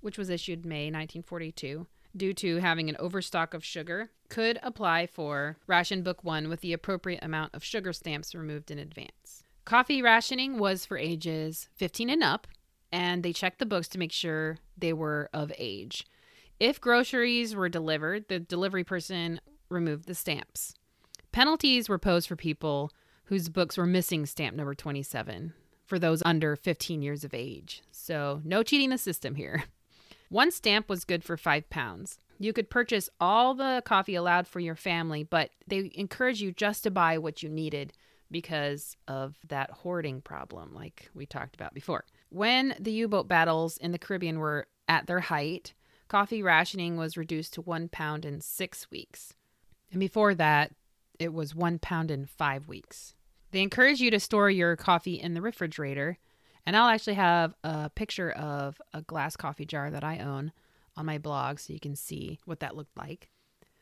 which 0.00 0.18
was 0.18 0.30
issued 0.30 0.64
May 0.66 0.86
1942, 0.86 1.86
due 2.16 2.34
to 2.34 2.56
having 2.58 2.88
an 2.88 2.96
overstock 2.98 3.54
of 3.54 3.64
sugar, 3.64 4.10
could 4.28 4.58
apply 4.62 5.06
for 5.06 5.56
Ration 5.66 6.02
Book 6.02 6.24
1 6.24 6.48
with 6.48 6.60
the 6.60 6.72
appropriate 6.72 7.22
amount 7.22 7.54
of 7.54 7.64
sugar 7.64 7.92
stamps 7.92 8.34
removed 8.34 8.70
in 8.70 8.78
advance. 8.78 9.44
Coffee 9.64 10.02
rationing 10.02 10.58
was 10.58 10.84
for 10.84 10.96
ages 10.96 11.68
15 11.76 12.10
and 12.10 12.22
up, 12.22 12.46
and 12.92 13.22
they 13.22 13.32
checked 13.32 13.58
the 13.58 13.66
books 13.66 13.88
to 13.88 13.98
make 13.98 14.12
sure 14.12 14.58
they 14.76 14.92
were 14.92 15.30
of 15.32 15.52
age. 15.58 16.06
If 16.58 16.80
groceries 16.80 17.54
were 17.54 17.68
delivered, 17.68 18.28
the 18.28 18.40
delivery 18.40 18.84
person 18.84 19.40
removed 19.68 20.06
the 20.06 20.14
stamps. 20.14 20.74
Penalties 21.32 21.88
were 21.88 21.98
posed 21.98 22.28
for 22.28 22.36
people 22.36 22.90
whose 23.24 23.48
books 23.48 23.78
were 23.78 23.86
missing 23.86 24.26
stamp 24.26 24.56
number 24.56 24.74
27 24.74 25.54
for 25.86 25.98
those 25.98 26.22
under 26.24 26.56
15 26.56 27.02
years 27.02 27.24
of 27.24 27.32
age. 27.32 27.82
So, 27.92 28.40
no 28.44 28.62
cheating 28.62 28.90
the 28.90 28.98
system 28.98 29.36
here. 29.36 29.64
One 30.30 30.50
stamp 30.52 30.88
was 30.88 31.04
good 31.04 31.24
for 31.24 31.36
five 31.36 31.68
pounds. 31.70 32.18
You 32.38 32.52
could 32.52 32.70
purchase 32.70 33.10
all 33.20 33.52
the 33.52 33.82
coffee 33.84 34.14
allowed 34.14 34.46
for 34.46 34.60
your 34.60 34.76
family, 34.76 35.24
but 35.24 35.50
they 35.66 35.90
encourage 35.94 36.40
you 36.40 36.52
just 36.52 36.84
to 36.84 36.90
buy 36.90 37.18
what 37.18 37.42
you 37.42 37.50
needed 37.50 37.92
because 38.30 38.96
of 39.08 39.36
that 39.48 39.70
hoarding 39.70 40.20
problem, 40.22 40.72
like 40.72 41.10
we 41.14 41.26
talked 41.26 41.56
about 41.56 41.74
before. 41.74 42.04
When 42.30 42.74
the 42.78 42.92
U 42.92 43.08
boat 43.08 43.28
battles 43.28 43.76
in 43.76 43.90
the 43.90 43.98
Caribbean 43.98 44.38
were 44.38 44.68
at 44.88 45.06
their 45.06 45.20
height, 45.20 45.74
coffee 46.06 46.42
rationing 46.42 46.96
was 46.96 47.16
reduced 47.16 47.54
to 47.54 47.60
one 47.60 47.88
pound 47.88 48.24
in 48.24 48.40
six 48.40 48.88
weeks. 48.90 49.34
And 49.90 49.98
before 49.98 50.34
that, 50.36 50.72
it 51.18 51.34
was 51.34 51.54
one 51.56 51.80
pound 51.80 52.10
in 52.10 52.24
five 52.24 52.68
weeks. 52.68 53.14
They 53.50 53.62
encourage 53.62 54.00
you 54.00 54.12
to 54.12 54.20
store 54.20 54.48
your 54.48 54.76
coffee 54.76 55.20
in 55.20 55.34
the 55.34 55.42
refrigerator. 55.42 56.18
And 56.66 56.76
I'll 56.76 56.88
actually 56.88 57.14
have 57.14 57.54
a 57.64 57.90
picture 57.90 58.30
of 58.30 58.80
a 58.92 59.02
glass 59.02 59.36
coffee 59.36 59.64
jar 59.64 59.90
that 59.90 60.04
I 60.04 60.18
own 60.18 60.52
on 60.96 61.06
my 61.06 61.18
blog 61.18 61.58
so 61.58 61.72
you 61.72 61.80
can 61.80 61.96
see 61.96 62.38
what 62.44 62.60
that 62.60 62.76
looked 62.76 62.96
like. 62.96 63.30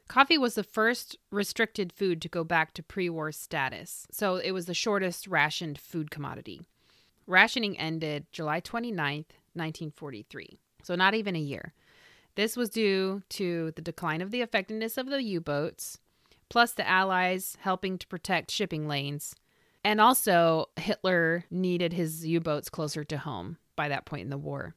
Coffee 0.09 0.39
was 0.39 0.55
the 0.55 0.65
first 0.65 1.19
restricted 1.31 1.93
food 1.93 2.23
to 2.23 2.29
go 2.29 2.43
back 2.43 2.73
to 2.75 2.83
pre 2.83 3.11
war 3.11 3.31
status, 3.31 4.07
so 4.11 4.37
it 4.37 4.53
was 4.53 4.65
the 4.65 4.75
shortest 4.75 5.27
rationed 5.27 5.79
food 5.79 6.11
commodity. 6.11 6.63
Rationing 7.27 7.79
ended 7.79 8.27
July 8.33 8.63
29th, 8.63 9.37
1943, 9.53 10.59
so 10.83 10.95
not 10.95 11.15
even 11.15 11.37
a 11.37 11.41
year. 11.41 11.75
This 12.37 12.57
was 12.57 12.71
due 12.71 13.23
to 13.31 13.73
the 13.73 13.83
decline 13.83 14.23
of 14.23 14.31
the 14.31 14.41
effectiveness 14.41 14.97
of 14.97 15.11
the 15.11 15.23
U 15.23 15.41
boats, 15.43 15.99
plus 16.49 16.73
the 16.73 16.89
Allies 16.89 17.59
helping 17.61 17.99
to 17.99 18.07
protect 18.07 18.51
shipping 18.51 18.89
lanes. 18.89 19.35
And 19.89 20.03
also, 20.03 20.67
Hitler 20.77 21.47
needed 21.51 21.95
his 21.95 22.27
U 22.27 22.41
boats 22.41 22.69
closer 22.69 23.05
to 23.05 23.17
home 23.17 23.57
by 23.75 23.89
that 23.89 24.05
point 24.05 24.25
in 24.25 24.29
the 24.29 24.37
war. 24.37 24.75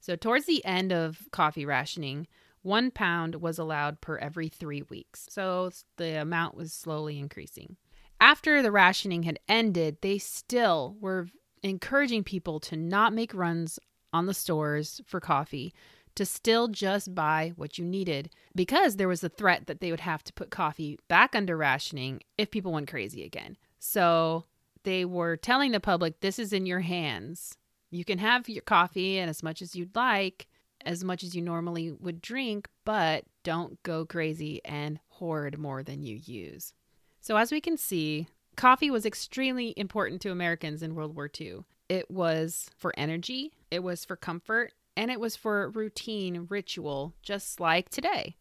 So, 0.00 0.16
towards 0.16 0.44
the 0.44 0.62
end 0.66 0.92
of 0.92 1.30
coffee 1.32 1.64
rationing, 1.64 2.26
one 2.60 2.90
pound 2.90 3.36
was 3.36 3.58
allowed 3.58 4.02
per 4.02 4.18
every 4.18 4.50
three 4.50 4.82
weeks. 4.82 5.26
So, 5.30 5.70
the 5.96 6.20
amount 6.20 6.58
was 6.58 6.74
slowly 6.74 7.18
increasing. 7.18 7.78
After 8.20 8.60
the 8.60 8.70
rationing 8.70 9.22
had 9.22 9.38
ended, 9.48 9.96
they 10.02 10.18
still 10.18 10.94
were 11.00 11.28
encouraging 11.62 12.22
people 12.22 12.60
to 12.60 12.76
not 12.76 13.14
make 13.14 13.32
runs 13.32 13.78
on 14.12 14.26
the 14.26 14.34
stores 14.34 15.00
for 15.06 15.20
coffee 15.20 15.72
to 16.16 16.26
still 16.26 16.68
just 16.68 17.14
buy 17.14 17.54
what 17.56 17.78
you 17.78 17.84
needed 17.86 18.28
because 18.54 18.96
there 18.96 19.08
was 19.08 19.24
a 19.24 19.30
threat 19.30 19.68
that 19.68 19.80
they 19.80 19.90
would 19.90 20.00
have 20.00 20.22
to 20.24 20.34
put 20.34 20.50
coffee 20.50 20.98
back 21.08 21.34
under 21.34 21.56
rationing 21.56 22.20
if 22.36 22.50
people 22.50 22.72
went 22.72 22.90
crazy 22.90 23.24
again. 23.24 23.56
So 23.78 24.44
they 24.84 25.04
were 25.04 25.36
telling 25.36 25.72
the 25.72 25.80
public, 25.80 26.20
this 26.20 26.38
is 26.38 26.52
in 26.52 26.66
your 26.66 26.80
hands. 26.80 27.56
You 27.90 28.04
can 28.04 28.18
have 28.18 28.48
your 28.48 28.62
coffee 28.62 29.18
and 29.18 29.28
as 29.28 29.42
much 29.42 29.62
as 29.62 29.74
you'd 29.74 29.94
like, 29.96 30.46
as 30.84 31.04
much 31.04 31.22
as 31.22 31.34
you 31.34 31.42
normally 31.42 31.92
would 31.92 32.20
drink, 32.20 32.68
but 32.84 33.24
don't 33.42 33.82
go 33.82 34.06
crazy 34.06 34.60
and 34.64 35.00
hoard 35.08 35.58
more 35.58 35.82
than 35.82 36.02
you 36.02 36.16
use. 36.16 36.72
So, 37.20 37.36
as 37.36 37.52
we 37.52 37.60
can 37.60 37.76
see, 37.76 38.28
coffee 38.56 38.90
was 38.90 39.04
extremely 39.04 39.74
important 39.76 40.22
to 40.22 40.30
Americans 40.30 40.82
in 40.82 40.94
World 40.94 41.14
War 41.14 41.30
II. 41.38 41.64
It 41.88 42.10
was 42.10 42.70
for 42.76 42.94
energy, 42.96 43.52
it 43.70 43.82
was 43.82 44.04
for 44.04 44.16
comfort, 44.16 44.72
and 44.96 45.10
it 45.10 45.20
was 45.20 45.36
for 45.36 45.70
routine 45.70 46.46
ritual, 46.48 47.14
just 47.22 47.60
like 47.60 47.88
today. 47.90 48.36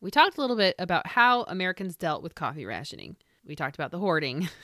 We 0.00 0.10
talked 0.10 0.36
a 0.36 0.40
little 0.40 0.56
bit 0.56 0.74
about 0.78 1.06
how 1.06 1.44
Americans 1.44 1.96
dealt 1.96 2.22
with 2.22 2.34
coffee 2.34 2.66
rationing. 2.66 3.16
We 3.44 3.56
talked 3.56 3.76
about 3.76 3.92
the 3.92 3.98
hoarding. 3.98 4.48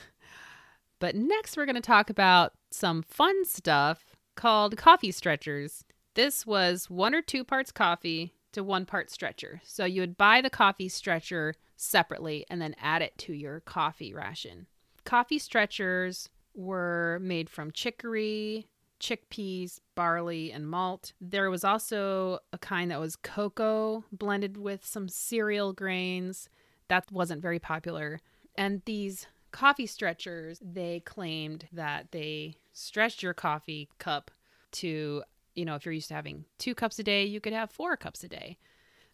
but 0.99 1.15
next, 1.15 1.57
we're 1.57 1.65
going 1.65 1.75
to 1.75 1.81
talk 1.81 2.09
about 2.09 2.53
some 2.71 3.01
fun 3.01 3.45
stuff 3.45 4.05
called 4.35 4.77
coffee 4.77 5.11
stretchers. 5.11 5.83
This 6.13 6.45
was 6.45 6.89
one 6.89 7.15
or 7.15 7.21
two 7.21 7.43
parts 7.43 7.71
coffee 7.71 8.33
to 8.51 8.63
one 8.63 8.85
part 8.85 9.09
stretcher. 9.09 9.61
So 9.63 9.85
you 9.85 10.01
would 10.01 10.17
buy 10.17 10.41
the 10.41 10.49
coffee 10.49 10.89
stretcher 10.89 11.55
separately 11.77 12.45
and 12.49 12.61
then 12.61 12.75
add 12.81 13.01
it 13.01 13.17
to 13.19 13.33
your 13.33 13.61
coffee 13.61 14.13
ration. 14.13 14.67
Coffee 15.05 15.39
stretchers 15.39 16.29
were 16.53 17.19
made 17.21 17.49
from 17.49 17.71
chicory, 17.71 18.67
chickpeas, 18.99 19.79
barley, 19.95 20.51
and 20.51 20.69
malt. 20.69 21.13
There 21.21 21.49
was 21.49 21.63
also 21.63 22.39
a 22.51 22.57
kind 22.57 22.91
that 22.91 22.99
was 22.99 23.15
cocoa 23.15 24.03
blended 24.11 24.57
with 24.57 24.85
some 24.85 25.07
cereal 25.07 25.73
grains. 25.73 26.49
That 26.89 27.11
wasn't 27.11 27.41
very 27.41 27.59
popular. 27.59 28.19
And 28.55 28.81
these 28.85 29.27
coffee 29.51 29.85
stretchers, 29.85 30.59
they 30.61 31.01
claimed 31.01 31.67
that 31.71 32.11
they 32.11 32.55
stretched 32.73 33.23
your 33.23 33.33
coffee 33.33 33.89
cup 33.97 34.31
to, 34.71 35.23
you 35.55 35.65
know, 35.65 35.75
if 35.75 35.85
you're 35.85 35.93
used 35.93 36.09
to 36.09 36.13
having 36.13 36.45
two 36.57 36.75
cups 36.75 36.99
a 36.99 37.03
day, 37.03 37.25
you 37.25 37.39
could 37.41 37.53
have 37.53 37.71
four 37.71 37.97
cups 37.97 38.23
a 38.23 38.27
day. 38.27 38.57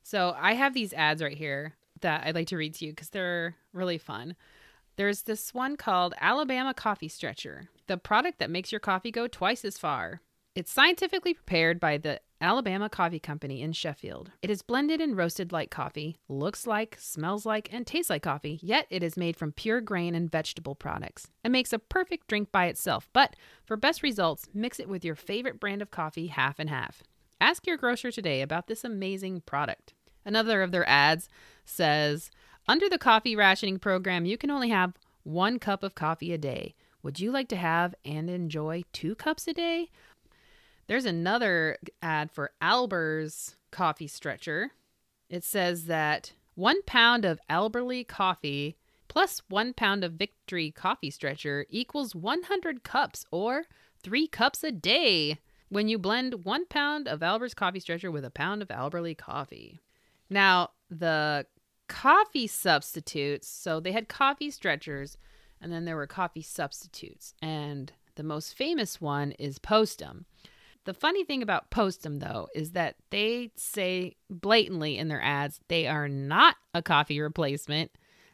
So 0.04 0.36
I 0.40 0.54
have 0.54 0.74
these 0.74 0.94
ads 0.94 1.24
right 1.24 1.38
here 1.38 1.74
that 2.02 2.26
I'd 2.26 2.36
like 2.36 2.48
to 2.48 2.58
read 2.58 2.76
to 2.76 2.86
you 2.86 2.92
because 2.92 3.10
they're 3.10 3.56
really 3.74 3.98
fun. 3.98 4.36
There's 4.98 5.24
this 5.24 5.54
one 5.54 5.78
called 5.78 6.14
Alabama 6.22 6.74
Coffee 6.74 7.08
Stretcher, 7.08 7.70
the 7.88 7.98
product 7.98 8.40
that 8.40 8.50
makes 8.50 8.72
your 8.72 8.80
coffee 8.80 9.12
go 9.12 9.28
twice 9.28 9.66
as 9.66 9.78
far. 9.78 10.22
It's 10.54 10.72
scientifically 10.72 11.34
prepared 11.34 11.80
by 11.80 11.98
the 11.98 12.22
Alabama 12.42 12.90
Coffee 12.90 13.20
Company 13.20 13.62
in 13.62 13.72
Sheffield. 13.72 14.32
It 14.42 14.50
is 14.50 14.62
blended 14.62 15.00
and 15.00 15.16
roasted 15.16 15.52
like 15.52 15.72
coffee, 15.72 16.18
looks 16.28 16.68
like, 16.68 16.98
smells 17.00 17.46
like, 17.46 17.72
and 17.72 17.88
tastes 17.88 18.10
like 18.10 18.24
coffee, 18.24 18.60
yet 18.62 18.88
it 18.90 19.04
is 19.04 19.16
made 19.16 19.38
from 19.38 19.54
pure 19.54 19.80
grain 19.80 20.14
and 20.14 20.30
vegetable 20.30 20.76
products 20.76 21.28
and 21.44 21.52
makes 21.54 21.72
a 21.72 21.80
perfect 21.80 22.28
drink 22.28 22.52
by 22.52 22.66
itself. 22.66 23.10
But 23.14 23.36
for 23.64 23.78
best 23.78 24.04
results, 24.04 24.48
mix 24.54 24.80
it 24.80 24.90
with 24.90 25.06
your 25.06 25.16
favorite 25.16 25.60
brand 25.60 25.82
of 25.82 25.92
coffee 25.92 26.28
half 26.28 26.60
and 26.60 26.70
half. 26.70 27.04
Ask 27.40 27.66
your 27.66 27.78
grocer 27.78 28.12
today 28.12 28.42
about 28.42 28.68
this 28.68 28.84
amazing 28.84 29.42
product. 29.42 29.94
Another 30.26 30.62
of 30.62 30.72
their 30.72 30.88
ads 30.90 31.30
says, 31.64 32.32
under 32.68 32.90
the 32.90 32.98
coffee 32.98 33.36
rationing 33.36 33.80
program, 33.80 34.26
you 34.26 34.38
can 34.38 34.52
only 34.52 34.70
have 34.70 34.98
one 35.24 35.58
cup 35.60 35.84
of 35.84 35.96
coffee 35.96 36.34
a 36.34 36.38
day. 36.38 36.76
Would 37.02 37.20
you 37.20 37.32
like 37.32 37.48
to 37.50 37.56
have 37.56 37.94
and 38.04 38.30
enjoy 38.30 38.84
two 38.92 39.16
cups 39.16 39.48
a 39.48 39.54
day? 39.54 39.90
There's 40.88 41.06
another 41.06 41.78
ad 42.02 42.32
for 42.32 42.52
Alber's 42.62 43.56
coffee 43.72 44.08
stretcher. 44.08 44.72
It 45.30 45.44
says 45.44 45.86
that 45.86 46.34
one 46.54 46.82
pound 46.84 47.26
of 47.26 47.40
Alberly 47.50 48.08
coffee 48.08 48.78
plus 49.08 49.42
one 49.50 49.74
pound 49.74 50.04
of 50.04 50.14
Victory 50.14 50.72
coffee 50.72 51.10
stretcher 51.10 51.66
equals 51.70 52.14
100 52.16 52.84
cups 52.84 53.26
or 53.32 53.66
three 54.02 54.28
cups 54.28 54.64
a 54.64 54.72
day 54.72 55.40
when 55.70 55.88
you 55.88 55.98
blend 55.98 56.46
one 56.46 56.66
pound 56.68 57.08
of 57.08 57.24
Alber's 57.24 57.54
coffee 57.54 57.80
stretcher 57.80 58.12
with 58.12 58.24
a 58.24 58.30
pound 58.30 58.62
of 58.62 58.68
Alberly 58.70 59.18
coffee. 59.18 59.80
Now, 60.30 60.72
the 60.90 61.46
coffee 61.88 62.48
substitutes. 62.48 63.48
So 63.48 63.80
they 63.80 63.92
had 63.92 64.08
coffee 64.08 64.52
stretchers 64.52 65.18
and 65.62 65.72
then 65.72 65.86
there 65.86 65.96
were 65.96 66.08
coffee 66.08 66.42
substitutes. 66.42 67.34
And 67.42 67.92
The 68.16 68.24
most 68.24 68.56
famous 68.56 69.02
one 69.02 69.32
is 69.34 69.60
Postum. 69.60 70.26
The 70.86 70.94
funny 70.94 71.24
thing 71.24 71.42
about 71.42 71.72
Postum, 71.72 72.20
though, 72.20 72.48
is 72.54 72.72
that 72.72 72.96
they 73.10 73.52
say 73.56 74.16
blatantly 74.30 74.98
in 74.98 75.08
their 75.08 75.22
ads 75.22 75.60
they 75.68 75.88
are 75.88 76.08
not 76.08 76.56
a 76.74 76.82
coffee 76.84 77.20
replacement, 77.20 77.92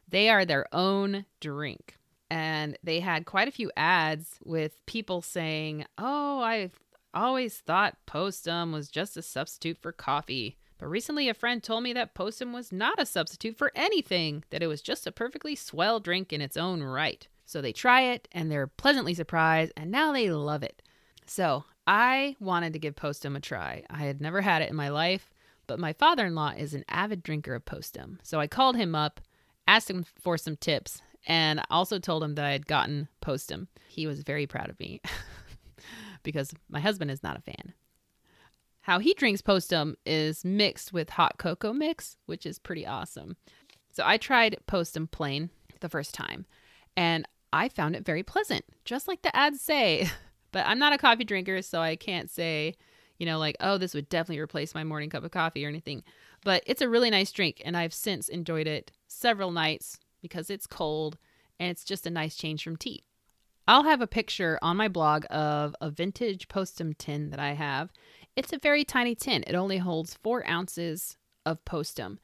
they 0.08 0.30
are 0.30 0.46
their 0.46 0.68
own 0.74 1.26
drink. 1.40 1.98
And 2.30 2.78
they 2.84 3.00
had 3.00 3.26
quite 3.26 3.48
a 3.48 3.52
few 3.52 3.72
ads 3.76 4.38
with 4.44 4.86
people 4.86 5.22
saying, 5.22 5.86
Oh, 5.98 6.42
I've 6.42 6.78
always 7.14 7.58
thought 7.58 7.98
Postum 8.06 8.74
was 8.74 8.90
just 8.90 9.18
a 9.18 9.22
substitute 9.22 9.78
for 9.82 9.92
coffee. 9.92 10.58
But 10.78 10.88
recently, 10.88 11.30
a 11.30 11.34
friend 11.34 11.62
told 11.62 11.84
me 11.84 11.94
that 11.94 12.16
Postum 12.16 12.54
was 12.54 12.72
not 12.72 13.02
a 13.02 13.06
substitute 13.06 13.58
for 13.58 13.72
anything, 13.76 14.44
that 14.50 14.64
it 14.64 14.68
was 14.68 14.82
just 14.82 15.08
a 15.08 15.12
perfectly 15.12 15.56
swell 15.56 16.00
drink 16.00 16.34
in 16.34 16.42
its 16.42 16.58
own 16.58 16.82
right. 16.84 17.28
So 17.46 17.62
they 17.62 17.74
try 17.74 18.02
it 18.02 18.28
and 18.32 18.52
they're 18.52 18.68
pleasantly 18.68 19.14
surprised, 19.14 19.74
and 19.78 19.92
now 19.92 20.12
they 20.12 20.32
love 20.32 20.64
it. 20.64 20.82
So 21.26 21.66
I 21.92 22.38
wanted 22.40 22.72
to 22.72 22.80
give 22.80 22.96
Postum 22.96 23.36
a 23.36 23.42
try. 23.42 23.84
I 23.90 23.98
had 23.98 24.22
never 24.22 24.40
had 24.40 24.62
it 24.62 24.70
in 24.70 24.78
my 24.78 24.88
life, 24.88 25.30
but 25.68 25.78
my 25.78 25.92
father 25.92 26.26
in 26.26 26.36
law 26.36 26.54
is 26.56 26.74
an 26.74 26.86
avid 26.88 27.22
drinker 27.22 27.54
of 27.54 27.66
Postum. 27.66 28.18
So 28.24 28.40
I 28.40 28.48
called 28.48 28.78
him 28.78 28.96
up, 28.96 29.20
asked 29.68 29.90
him 29.90 30.06
for 30.22 30.38
some 30.38 30.56
tips, 30.56 31.02
and 31.28 31.62
also 31.70 32.00
told 32.00 32.24
him 32.24 32.36
that 32.36 32.46
I 32.46 32.54
had 32.54 32.66
gotten 32.66 33.10
Postum. 33.22 33.68
He 33.90 34.08
was 34.08 34.24
very 34.24 34.48
proud 34.48 34.70
of 34.70 34.80
me 34.80 35.02
because 36.24 36.54
my 36.70 36.80
husband 36.80 37.12
is 37.12 37.24
not 37.24 37.38
a 37.38 37.42
fan. 37.42 37.74
How 38.80 39.00
he 39.00 39.14
drinks 39.14 39.42
Postum 39.42 39.96
is 40.06 40.46
mixed 40.46 40.94
with 40.94 41.10
hot 41.10 41.38
cocoa 41.38 41.74
mix, 41.74 42.16
which 42.26 42.46
is 42.46 42.58
pretty 42.58 42.88
awesome. 42.88 43.36
So 43.92 44.04
I 44.06 44.16
tried 44.16 44.60
Postum 44.66 45.12
plain 45.12 45.50
the 45.82 45.90
first 45.90 46.14
time, 46.14 46.46
and 46.96 47.28
I 47.52 47.68
found 47.68 47.98
it 47.98 48.06
very 48.06 48.24
pleasant, 48.24 48.64
just 48.86 49.10
like 49.10 49.24
the 49.24 49.36
ads 49.36 49.60
say. 49.60 50.10
But 50.52 50.66
I'm 50.68 50.80
not 50.80 50.94
a 50.94 50.98
coffee 50.98 51.24
drinker, 51.24 51.62
so 51.62 51.82
I 51.82 51.96
can't 51.96 52.30
say, 52.30 52.76
you 53.18 53.26
know, 53.26 53.40
like, 53.40 53.56
oh, 53.60 53.78
this 53.78 53.94
would 53.94 54.10
definitely 54.10 54.40
replace 54.40 54.74
my 54.74 54.84
morning 54.84 55.10
cup 55.10 55.24
of 55.24 55.32
coffee 55.32 55.66
or 55.66 55.70
anything. 55.70 56.04
But 56.44 56.64
it's 56.66 56.82
a 56.82 56.90
really 56.90 57.10
nice 57.10 57.32
drink, 57.32 57.62
and 57.64 57.78
I've 57.78 57.94
since 57.94 58.28
enjoyed 58.30 58.68
it 58.68 58.92
several 59.08 59.52
nights 59.52 60.00
because 60.22 60.50
it's 60.50 60.68
cold 60.68 61.18
and 61.60 61.70
it's 61.70 61.84
just 61.84 62.08
a 62.08 62.12
nice 62.12 62.36
change 62.36 62.64
from 62.64 62.76
tea. 62.76 63.04
I'll 63.68 63.84
have 63.84 64.02
a 64.02 64.08
picture 64.08 64.58
on 64.62 64.78
my 64.78 64.88
blog 64.88 65.26
of 65.30 65.76
a 65.80 65.90
vintage 65.90 66.48
Postum 66.48 66.98
tin 66.98 67.30
that 67.30 67.40
I 67.40 67.54
have. 67.54 67.92
It's 68.36 68.52
a 68.52 68.58
very 68.58 68.84
tiny 68.84 69.14
tin. 69.14 69.44
It 69.46 69.56
only 69.56 69.78
holds 69.78 70.16
four 70.16 70.48
ounces 70.50 71.18
of 71.46 71.64
Postum. 71.66 72.18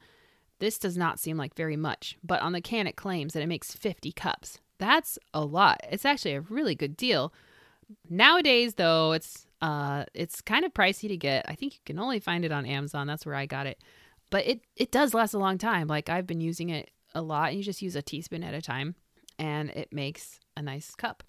This 0.58 0.78
does 0.78 0.96
not 0.96 1.20
seem 1.20 1.36
like 1.36 1.54
very 1.54 1.76
much, 1.76 2.18
but 2.24 2.42
on 2.42 2.52
the 2.52 2.60
can 2.60 2.86
it 2.86 2.96
claims 2.96 3.32
that 3.32 3.42
it 3.42 3.48
makes 3.48 3.72
50 3.72 4.10
cups. 4.12 4.58
That's 4.78 5.18
a 5.32 5.44
lot. 5.44 5.80
It's 5.90 6.04
actually 6.04 6.34
a 6.34 6.40
really 6.40 6.74
good 6.74 6.96
deal. 6.96 7.32
Nowadays, 8.08 8.74
though, 8.74 9.12
it's 9.12 9.46
uh, 9.60 10.04
it's 10.14 10.40
kind 10.40 10.64
of 10.64 10.74
pricey 10.74 11.08
to 11.08 11.16
get. 11.16 11.44
I 11.48 11.54
think 11.54 11.74
you 11.74 11.80
can 11.84 11.98
only 11.98 12.20
find 12.20 12.44
it 12.44 12.52
on 12.52 12.66
Amazon. 12.66 13.06
That's 13.06 13.26
where 13.26 13.34
I 13.34 13.46
got 13.46 13.66
it. 13.66 13.80
But 14.30 14.46
it 14.46 14.60
it 14.76 14.90
does 14.90 15.14
last 15.14 15.34
a 15.34 15.38
long 15.38 15.58
time. 15.58 15.88
Like 15.88 16.08
I've 16.08 16.26
been 16.26 16.40
using 16.40 16.70
it 16.70 16.90
a 17.14 17.22
lot, 17.22 17.50
and 17.50 17.58
you 17.58 17.64
just 17.64 17.82
use 17.82 17.96
a 17.96 18.02
teaspoon 18.02 18.44
at 18.44 18.54
a 18.54 18.62
time, 18.62 18.94
and 19.38 19.70
it 19.70 19.92
makes 19.92 20.40
a 20.56 20.62
nice 20.62 20.94
cup. 20.94 21.22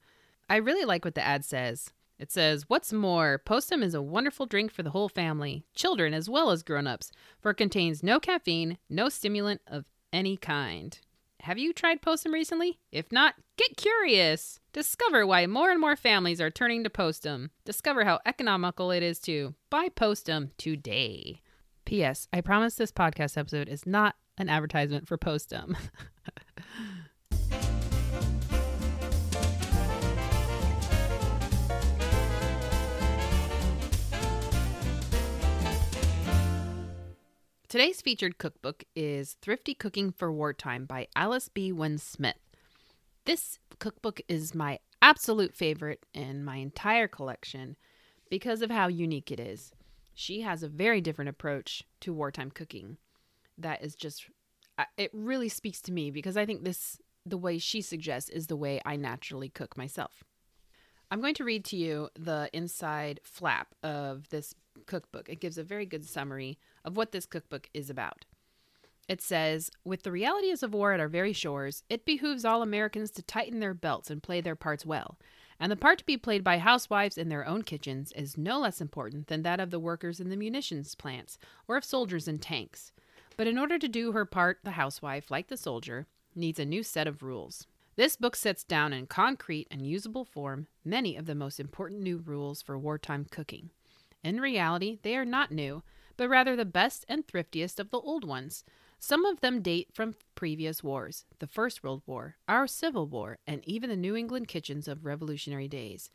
I 0.49 0.57
really 0.57 0.85
like 0.85 1.05
what 1.05 1.15
the 1.15 1.25
ad 1.25 1.45
says. 1.45 1.91
It 2.19 2.31
says, 2.31 2.65
What's 2.67 2.91
more, 2.91 3.41
Postum 3.45 3.81
is 3.81 3.93
a 3.93 4.01
wonderful 4.01 4.45
drink 4.45 4.71
for 4.73 4.83
the 4.83 4.89
whole 4.89 5.07
family, 5.07 5.63
children 5.73 6.13
as 6.13 6.29
well 6.29 6.51
as 6.51 6.63
grown 6.63 6.85
ups, 6.85 7.11
for 7.39 7.51
it 7.51 7.55
contains 7.55 8.03
no 8.03 8.19
caffeine, 8.19 8.77
no 8.89 9.07
stimulant 9.07 9.61
of 9.65 9.85
any 10.11 10.35
kind. 10.35 10.99
Have 11.41 11.57
you 11.57 11.71
tried 11.71 12.01
Postum 12.01 12.33
recently? 12.33 12.79
If 12.91 13.11
not, 13.11 13.35
get 13.57 13.77
curious. 13.77 14.59
Discover 14.73 15.25
why 15.25 15.47
more 15.47 15.71
and 15.71 15.79
more 15.79 15.95
families 15.95 16.41
are 16.41 16.49
turning 16.49 16.83
to 16.83 16.89
Postum. 16.89 17.49
Discover 17.63 18.03
how 18.03 18.19
economical 18.25 18.91
it 18.91 19.03
is 19.03 19.19
to 19.21 19.55
buy 19.69 19.87
Postum 19.89 20.51
today. 20.57 21.41
P.S. 21.85 22.27
I 22.33 22.41
promise 22.41 22.75
this 22.75 22.91
podcast 22.91 23.37
episode 23.37 23.69
is 23.69 23.85
not 23.85 24.15
an 24.37 24.49
advertisement 24.49 25.07
for 25.07 25.17
Postum. 25.17 25.75
Today's 37.69 38.01
featured 38.01 38.39
cookbook 38.39 38.83
is 38.95 39.37
Thrifty 39.43 39.75
Cooking 39.75 40.11
for 40.11 40.31
Wartime 40.31 40.85
by 40.85 41.07
Alice 41.15 41.49
B. 41.49 41.71
Winn 41.71 41.99
Smith. 41.99 42.39
This 43.25 43.59
cookbook 43.77 44.21
is 44.27 44.55
my 44.55 44.79
absolute 45.03 45.53
favorite 45.53 46.03
in 46.11 46.43
my 46.43 46.55
entire 46.55 47.07
collection 47.07 47.77
because 48.27 48.63
of 48.63 48.71
how 48.71 48.87
unique 48.87 49.31
it 49.31 49.39
is. 49.39 49.71
She 50.15 50.41
has 50.41 50.63
a 50.63 50.67
very 50.67 50.99
different 50.99 51.29
approach 51.29 51.83
to 51.99 52.11
wartime 52.11 52.49
cooking 52.49 52.97
that 53.55 53.83
is 53.83 53.93
just 53.93 54.25
uh, 54.79 54.85
it 54.97 55.11
really 55.13 55.47
speaks 55.47 55.79
to 55.83 55.91
me 55.91 56.09
because 56.09 56.37
I 56.37 56.47
think 56.47 56.63
this 56.63 56.97
the 57.23 57.37
way 57.37 57.59
she 57.59 57.83
suggests 57.83 58.31
is 58.31 58.47
the 58.47 58.57
way 58.57 58.81
I 58.83 58.95
naturally 58.95 59.49
cook 59.49 59.77
myself. 59.77 60.23
I'm 61.11 61.21
going 61.21 61.33
to 61.35 61.43
read 61.43 61.65
to 61.65 61.75
you 61.75 62.09
the 62.17 62.49
inside 62.53 63.19
flap 63.23 63.73
of 63.81 64.29
this 64.29 64.53
cookbook. 64.85 65.27
It 65.27 65.39
gives 65.39 65.57
a 65.57 65.63
very 65.63 65.87
good 65.87 66.05
summary 66.05 66.59
of 66.85 66.97
what 66.97 67.11
this 67.11 67.25
cookbook 67.25 67.67
is 67.73 67.89
about. 67.89 68.25
It 69.07 69.19
says, 69.19 69.71
With 69.83 70.03
the 70.03 70.11
realities 70.11 70.61
of 70.61 70.71
war 70.71 70.93
at 70.93 70.99
our 70.99 71.07
very 71.07 71.33
shores, 71.33 71.83
it 71.89 72.05
behooves 72.05 72.45
all 72.45 72.61
Americans 72.61 73.09
to 73.11 73.23
tighten 73.23 73.59
their 73.59 73.73
belts 73.73 74.11
and 74.11 74.21
play 74.21 74.39
their 74.39 74.55
parts 74.55 74.85
well. 74.85 75.17
And 75.59 75.71
the 75.71 75.75
part 75.75 75.97
to 75.97 76.05
be 76.05 76.15
played 76.15 76.43
by 76.43 76.59
housewives 76.59 77.17
in 77.17 77.27
their 77.27 77.45
own 77.45 77.63
kitchens 77.63 78.11
is 78.11 78.37
no 78.37 78.59
less 78.59 78.79
important 78.79 79.27
than 79.27 79.41
that 79.41 79.59
of 79.59 79.71
the 79.71 79.79
workers 79.79 80.19
in 80.19 80.29
the 80.29 80.37
munitions 80.37 80.93
plants 80.93 81.39
or 81.67 81.75
of 81.75 81.83
soldiers 81.83 82.27
in 82.27 82.37
tanks. 82.37 82.91
But 83.35 83.47
in 83.47 83.57
order 83.57 83.79
to 83.79 83.87
do 83.87 84.11
her 84.11 84.25
part, 84.25 84.59
the 84.63 84.71
housewife, 84.71 85.31
like 85.31 85.47
the 85.47 85.57
soldier, 85.57 86.05
needs 86.35 86.59
a 86.59 86.65
new 86.65 86.83
set 86.83 87.07
of 87.07 87.23
rules. 87.23 87.65
This 87.99 88.15
book 88.15 88.37
sets 88.37 88.63
down 88.63 88.93
in 88.93 89.07
concrete 89.07 89.67
and 89.69 89.85
usable 89.85 90.23
form 90.23 90.67
many 90.85 91.17
of 91.17 91.25
the 91.25 91.35
most 91.35 91.59
important 91.59 91.99
new 91.99 92.19
rules 92.19 92.61
for 92.61 92.79
wartime 92.79 93.25
cooking. 93.29 93.71
In 94.23 94.39
reality, 94.39 94.99
they 95.01 95.17
are 95.17 95.25
not 95.25 95.51
new, 95.51 95.83
but 96.15 96.29
rather 96.29 96.55
the 96.55 96.63
best 96.63 97.03
and 97.09 97.27
thriftiest 97.27 97.77
of 97.77 97.89
the 97.89 97.99
old 97.99 98.23
ones. 98.23 98.63
Some 98.99 99.25
of 99.25 99.41
them 99.41 99.61
date 99.61 99.89
from 99.91 100.15
previous 100.33 100.81
wars 100.81 101.25
the 101.39 101.47
First 101.47 101.83
World 101.83 102.01
War, 102.05 102.37
our 102.47 102.67
Civil 102.67 103.05
War, 103.05 103.37
and 103.45 103.67
even 103.67 103.89
the 103.89 103.97
New 103.97 104.15
England 104.15 104.47
kitchens 104.47 104.87
of 104.87 105.03
Revolutionary 105.03 105.67
days. 105.67 106.09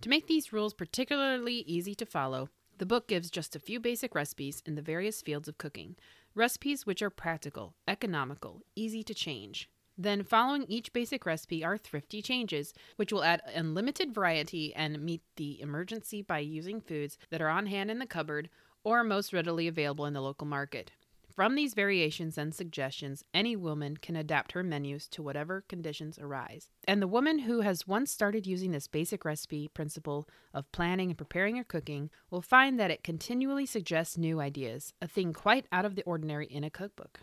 To 0.00 0.08
make 0.08 0.26
these 0.26 0.52
rules 0.52 0.74
particularly 0.74 1.58
easy 1.68 1.94
to 1.94 2.04
follow, 2.04 2.48
the 2.78 2.84
book 2.84 3.06
gives 3.06 3.30
just 3.30 3.54
a 3.54 3.60
few 3.60 3.78
basic 3.78 4.12
recipes 4.16 4.60
in 4.66 4.74
the 4.74 4.82
various 4.82 5.22
fields 5.22 5.46
of 5.46 5.56
cooking, 5.56 5.94
recipes 6.34 6.84
which 6.84 7.00
are 7.00 7.10
practical, 7.10 7.76
economical, 7.86 8.62
easy 8.74 9.04
to 9.04 9.14
change. 9.14 9.70
Then, 10.00 10.22
following 10.22 10.64
each 10.68 10.92
basic 10.92 11.26
recipe 11.26 11.64
are 11.64 11.76
thrifty 11.76 12.22
changes, 12.22 12.72
which 12.94 13.12
will 13.12 13.24
add 13.24 13.42
unlimited 13.52 14.14
variety 14.14 14.72
and 14.74 15.02
meet 15.02 15.22
the 15.34 15.60
emergency 15.60 16.22
by 16.22 16.38
using 16.38 16.80
foods 16.80 17.18
that 17.30 17.42
are 17.42 17.48
on 17.48 17.66
hand 17.66 17.90
in 17.90 17.98
the 17.98 18.06
cupboard 18.06 18.48
or 18.84 19.02
most 19.02 19.32
readily 19.32 19.66
available 19.66 20.06
in 20.06 20.14
the 20.14 20.22
local 20.22 20.46
market. 20.46 20.92
From 21.34 21.54
these 21.54 21.74
variations 21.74 22.38
and 22.38 22.54
suggestions, 22.54 23.24
any 23.32 23.54
woman 23.54 23.96
can 23.96 24.16
adapt 24.16 24.52
her 24.52 24.62
menus 24.62 25.06
to 25.08 25.22
whatever 25.22 25.64
conditions 25.68 26.18
arise. 26.18 26.70
And 26.86 27.02
the 27.02 27.06
woman 27.06 27.40
who 27.40 27.60
has 27.60 27.86
once 27.86 28.10
started 28.10 28.46
using 28.46 28.72
this 28.72 28.88
basic 28.88 29.24
recipe 29.24 29.68
principle 29.68 30.28
of 30.54 30.70
planning 30.72 31.10
and 31.10 31.18
preparing 31.18 31.56
her 31.56 31.64
cooking 31.64 32.10
will 32.30 32.42
find 32.42 32.78
that 32.78 32.90
it 32.90 33.04
continually 33.04 33.66
suggests 33.66 34.18
new 34.18 34.40
ideas, 34.40 34.94
a 35.00 35.06
thing 35.06 35.32
quite 35.32 35.66
out 35.70 35.84
of 35.84 35.94
the 35.94 36.02
ordinary 36.02 36.46
in 36.46 36.64
a 36.64 36.70
cookbook. 36.70 37.20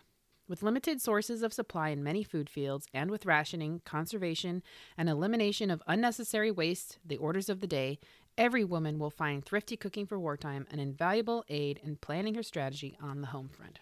With 0.48 0.62
limited 0.62 1.02
sources 1.02 1.42
of 1.42 1.54
supply 1.54 1.90
in 1.90 2.04
many 2.04 2.24
food 2.24 2.52
fields, 2.52 2.88
and 2.94 3.10
with 3.10 3.26
rationing, 3.26 3.82
conservation, 3.84 4.62
and 4.96 5.10
elimination 5.10 5.72
of 5.72 5.82
unnecessary 5.88 6.52
waste, 6.52 7.00
the 7.04 7.18
orders 7.18 7.50
of 7.50 7.62
the 7.62 7.68
day, 7.68 7.98
every 8.38 8.64
woman 8.64 9.00
will 9.00 9.10
find 9.10 9.44
thrifty 9.44 9.76
cooking 9.76 10.06
for 10.06 10.20
wartime 10.20 10.68
an 10.70 10.78
invaluable 10.78 11.44
aid 11.50 11.80
in 11.84 11.96
planning 11.96 12.36
her 12.36 12.44
strategy 12.44 12.96
on 13.02 13.22
the 13.22 13.28
home 13.28 13.50
front. 13.50 13.80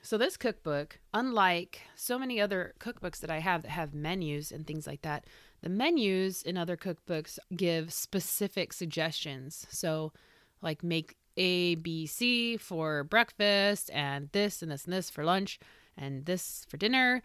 So, 0.00 0.16
this 0.16 0.38
cookbook, 0.38 0.98
unlike 1.12 1.82
so 1.94 2.18
many 2.18 2.40
other 2.40 2.72
cookbooks 2.80 3.20
that 3.20 3.30
I 3.30 3.40
have 3.40 3.60
that 3.62 3.72
have 3.72 3.92
menus 3.92 4.50
and 4.50 4.66
things 4.66 4.86
like 4.86 5.02
that, 5.02 5.26
the 5.60 5.68
menus 5.68 6.40
in 6.40 6.56
other 6.56 6.78
cookbooks 6.78 7.38
give 7.54 7.92
specific 7.92 8.72
suggestions. 8.72 9.66
So, 9.68 10.14
like 10.62 10.82
make 10.82 11.16
A, 11.36 11.74
B, 11.74 12.06
C 12.06 12.56
for 12.56 13.04
breakfast, 13.04 13.90
and 13.92 14.30
this 14.32 14.62
and 14.62 14.72
this 14.72 14.84
and 14.84 14.94
this 14.94 15.10
for 15.10 15.24
lunch 15.24 15.60
and 15.96 16.26
this 16.26 16.66
for 16.68 16.76
dinner. 16.76 17.22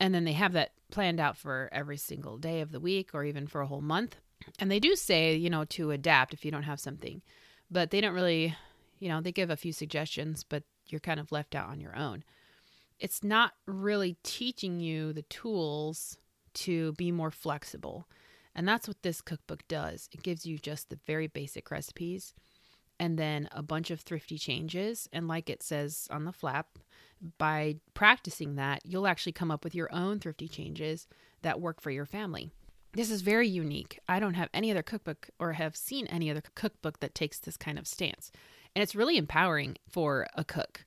And 0.00 0.14
then 0.14 0.24
they 0.24 0.32
have 0.32 0.52
that 0.52 0.72
planned 0.90 1.20
out 1.20 1.36
for 1.36 1.68
every 1.72 1.96
single 1.96 2.36
day 2.36 2.60
of 2.60 2.72
the 2.72 2.80
week 2.80 3.10
or 3.14 3.24
even 3.24 3.46
for 3.46 3.60
a 3.60 3.66
whole 3.66 3.80
month. 3.80 4.16
And 4.58 4.70
they 4.70 4.80
do 4.80 4.96
say, 4.96 5.34
you 5.34 5.48
know, 5.48 5.64
to 5.66 5.90
adapt 5.90 6.34
if 6.34 6.44
you 6.44 6.50
don't 6.50 6.64
have 6.64 6.80
something, 6.80 7.22
but 7.70 7.90
they 7.90 8.00
don't 8.00 8.14
really, 8.14 8.56
you 8.98 9.08
know, 9.08 9.20
they 9.20 9.32
give 9.32 9.50
a 9.50 9.56
few 9.56 9.72
suggestions, 9.72 10.44
but 10.44 10.64
you're 10.88 11.00
kind 11.00 11.20
of 11.20 11.32
left 11.32 11.54
out 11.54 11.68
on 11.68 11.80
your 11.80 11.96
own. 11.96 12.24
It's 12.98 13.24
not 13.24 13.52
really 13.66 14.16
teaching 14.22 14.80
you 14.80 15.12
the 15.12 15.22
tools 15.22 16.18
to 16.54 16.92
be 16.92 17.10
more 17.10 17.30
flexible. 17.30 18.06
And 18.54 18.68
that's 18.68 18.86
what 18.86 19.02
this 19.02 19.20
cookbook 19.20 19.66
does. 19.66 20.08
It 20.12 20.22
gives 20.22 20.46
you 20.46 20.58
just 20.58 20.90
the 20.90 20.98
very 21.06 21.26
basic 21.26 21.70
recipes 21.70 22.34
and 23.00 23.18
then 23.18 23.48
a 23.50 23.62
bunch 23.62 23.90
of 23.90 24.00
thrifty 24.00 24.38
changes. 24.38 25.08
And 25.12 25.26
like 25.26 25.50
it 25.50 25.62
says 25.62 26.06
on 26.10 26.24
the 26.24 26.32
flap, 26.32 26.78
by 27.38 27.76
practicing 27.94 28.56
that, 28.56 28.82
you'll 28.84 29.06
actually 29.06 29.32
come 29.32 29.50
up 29.50 29.64
with 29.64 29.74
your 29.74 29.92
own 29.92 30.18
thrifty 30.20 30.48
changes 30.48 31.06
that 31.42 31.60
work 31.60 31.80
for 31.80 31.90
your 31.90 32.06
family. 32.06 32.50
This 32.92 33.10
is 33.10 33.22
very 33.22 33.48
unique. 33.48 33.98
I 34.08 34.20
don't 34.20 34.34
have 34.34 34.50
any 34.54 34.70
other 34.70 34.82
cookbook 34.82 35.30
or 35.38 35.54
have 35.54 35.76
seen 35.76 36.06
any 36.06 36.30
other 36.30 36.42
cookbook 36.54 37.00
that 37.00 37.14
takes 37.14 37.40
this 37.40 37.56
kind 37.56 37.78
of 37.78 37.88
stance. 37.88 38.30
And 38.74 38.82
it's 38.82 38.94
really 38.94 39.16
empowering 39.16 39.76
for 39.88 40.28
a 40.34 40.44
cook. 40.44 40.84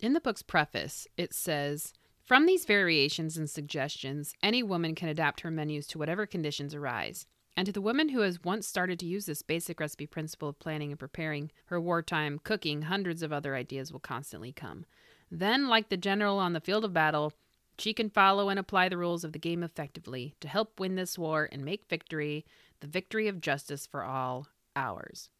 In 0.00 0.12
the 0.12 0.20
book's 0.20 0.42
preface, 0.42 1.06
it 1.16 1.32
says, 1.32 1.92
from 2.24 2.46
these 2.46 2.64
variations 2.64 3.36
and 3.36 3.48
suggestions, 3.48 4.34
any 4.42 4.62
woman 4.62 4.96
can 4.96 5.08
adapt 5.08 5.42
her 5.42 5.50
menus 5.50 5.86
to 5.88 5.98
whatever 5.98 6.26
conditions 6.26 6.74
arise. 6.74 7.26
And 7.56 7.64
to 7.66 7.72
the 7.72 7.80
woman 7.80 8.08
who 8.08 8.20
has 8.20 8.42
once 8.42 8.66
started 8.66 8.98
to 8.98 9.06
use 9.06 9.26
this 9.26 9.42
basic 9.42 9.78
recipe 9.78 10.06
principle 10.06 10.48
of 10.48 10.58
planning 10.58 10.90
and 10.90 10.98
preparing 10.98 11.52
her 11.66 11.80
wartime 11.80 12.40
cooking, 12.42 12.82
hundreds 12.82 13.22
of 13.22 13.32
other 13.32 13.54
ideas 13.54 13.92
will 13.92 14.00
constantly 14.00 14.52
come. 14.52 14.84
Then, 15.30 15.68
like 15.68 15.88
the 15.88 15.96
general 15.96 16.38
on 16.38 16.52
the 16.52 16.60
field 16.60 16.84
of 16.84 16.92
battle, 16.92 17.32
she 17.78 17.92
can 17.92 18.10
follow 18.10 18.48
and 18.48 18.58
apply 18.58 18.88
the 18.88 18.96
rules 18.96 19.24
of 19.24 19.32
the 19.32 19.38
game 19.38 19.62
effectively 19.62 20.34
to 20.40 20.48
help 20.48 20.80
win 20.80 20.94
this 20.94 21.18
war 21.18 21.48
and 21.50 21.64
make 21.64 21.88
victory 21.88 22.44
the 22.80 22.86
victory 22.86 23.26
of 23.26 23.40
justice 23.40 23.86
for 23.86 24.04
all 24.04 24.48
ours. 24.74 25.30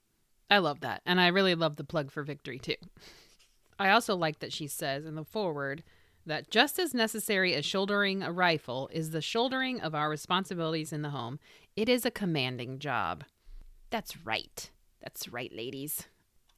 I 0.50 0.58
love 0.58 0.80
that. 0.80 1.02
And 1.04 1.20
I 1.20 1.28
really 1.28 1.54
love 1.54 1.76
the 1.76 1.84
plug 1.84 2.10
for 2.10 2.22
victory, 2.22 2.58
too. 2.58 2.76
I 3.78 3.90
also 3.90 4.16
like 4.16 4.38
that 4.38 4.52
she 4.52 4.66
says 4.66 5.04
in 5.04 5.16
the 5.16 5.24
foreword 5.24 5.82
that 6.24 6.50
just 6.50 6.78
as 6.78 6.94
necessary 6.94 7.54
as 7.54 7.64
shouldering 7.64 8.22
a 8.22 8.32
rifle 8.32 8.88
is 8.92 9.10
the 9.10 9.20
shouldering 9.20 9.80
of 9.80 9.94
our 9.94 10.08
responsibilities 10.08 10.92
in 10.92 11.02
the 11.02 11.10
home. 11.10 11.38
It 11.76 11.88
is 11.88 12.04
a 12.04 12.10
commanding 12.10 12.78
job. 12.78 13.24
That's 13.90 14.16
right. 14.24 14.70
That's 15.02 15.28
right, 15.28 15.54
ladies. 15.54 16.06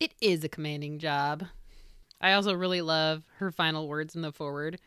It 0.01 0.15
is 0.21 0.45
a 0.45 0.49
commanding 0.49 0.99
job. 0.99 1.47
I 2.21 2.33
also 2.33 2.53
really 2.53 2.81
love 2.81 3.25
her 3.37 3.51
final 3.51 3.89
words 3.89 4.17
in 4.17 4.23
the 4.23 4.33
foreword. 4.33 4.79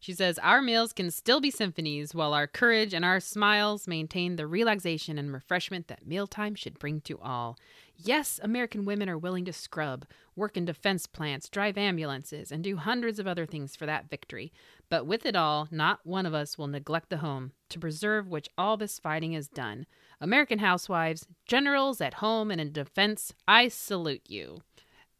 She 0.00 0.14
says, 0.14 0.38
Our 0.38 0.62
meals 0.62 0.94
can 0.94 1.10
still 1.10 1.40
be 1.40 1.50
symphonies 1.50 2.14
while 2.14 2.32
our 2.32 2.46
courage 2.46 2.94
and 2.94 3.04
our 3.04 3.20
smiles 3.20 3.86
maintain 3.86 4.36
the 4.36 4.46
relaxation 4.46 5.18
and 5.18 5.30
refreshment 5.30 5.88
that 5.88 6.06
mealtime 6.06 6.54
should 6.54 6.78
bring 6.78 7.02
to 7.02 7.18
all. 7.20 7.58
Yes, 7.98 8.40
American 8.42 8.86
women 8.86 9.10
are 9.10 9.18
willing 9.18 9.44
to 9.44 9.52
scrub, 9.52 10.06
work 10.34 10.56
in 10.56 10.64
defense 10.64 11.06
plants, 11.06 11.50
drive 11.50 11.76
ambulances, 11.76 12.50
and 12.50 12.64
do 12.64 12.78
hundreds 12.78 13.18
of 13.18 13.26
other 13.26 13.44
things 13.44 13.76
for 13.76 13.84
that 13.84 14.08
victory. 14.08 14.54
But 14.88 15.04
with 15.06 15.26
it 15.26 15.36
all, 15.36 15.68
not 15.70 16.00
one 16.04 16.24
of 16.24 16.32
us 16.32 16.56
will 16.56 16.66
neglect 16.66 17.10
the 17.10 17.18
home, 17.18 17.52
to 17.68 17.78
preserve 17.78 18.26
which 18.26 18.48
all 18.56 18.78
this 18.78 18.98
fighting 18.98 19.34
is 19.34 19.48
done. 19.48 19.84
American 20.18 20.60
housewives, 20.60 21.26
generals 21.46 22.00
at 22.00 22.14
home 22.14 22.50
and 22.50 22.58
in 22.58 22.72
defense, 22.72 23.34
I 23.46 23.68
salute 23.68 24.22
you. 24.28 24.62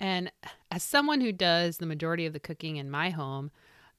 And 0.01 0.33
as 0.71 0.83
someone 0.83 1.21
who 1.21 1.33
does 1.33 1.77
the 1.77 1.87
majority 1.87 2.27
of 2.27 2.33
the 2.33 2.41
cooking 2.41 2.77
in 2.77 2.91
my 2.91 3.11
home, 3.11 3.51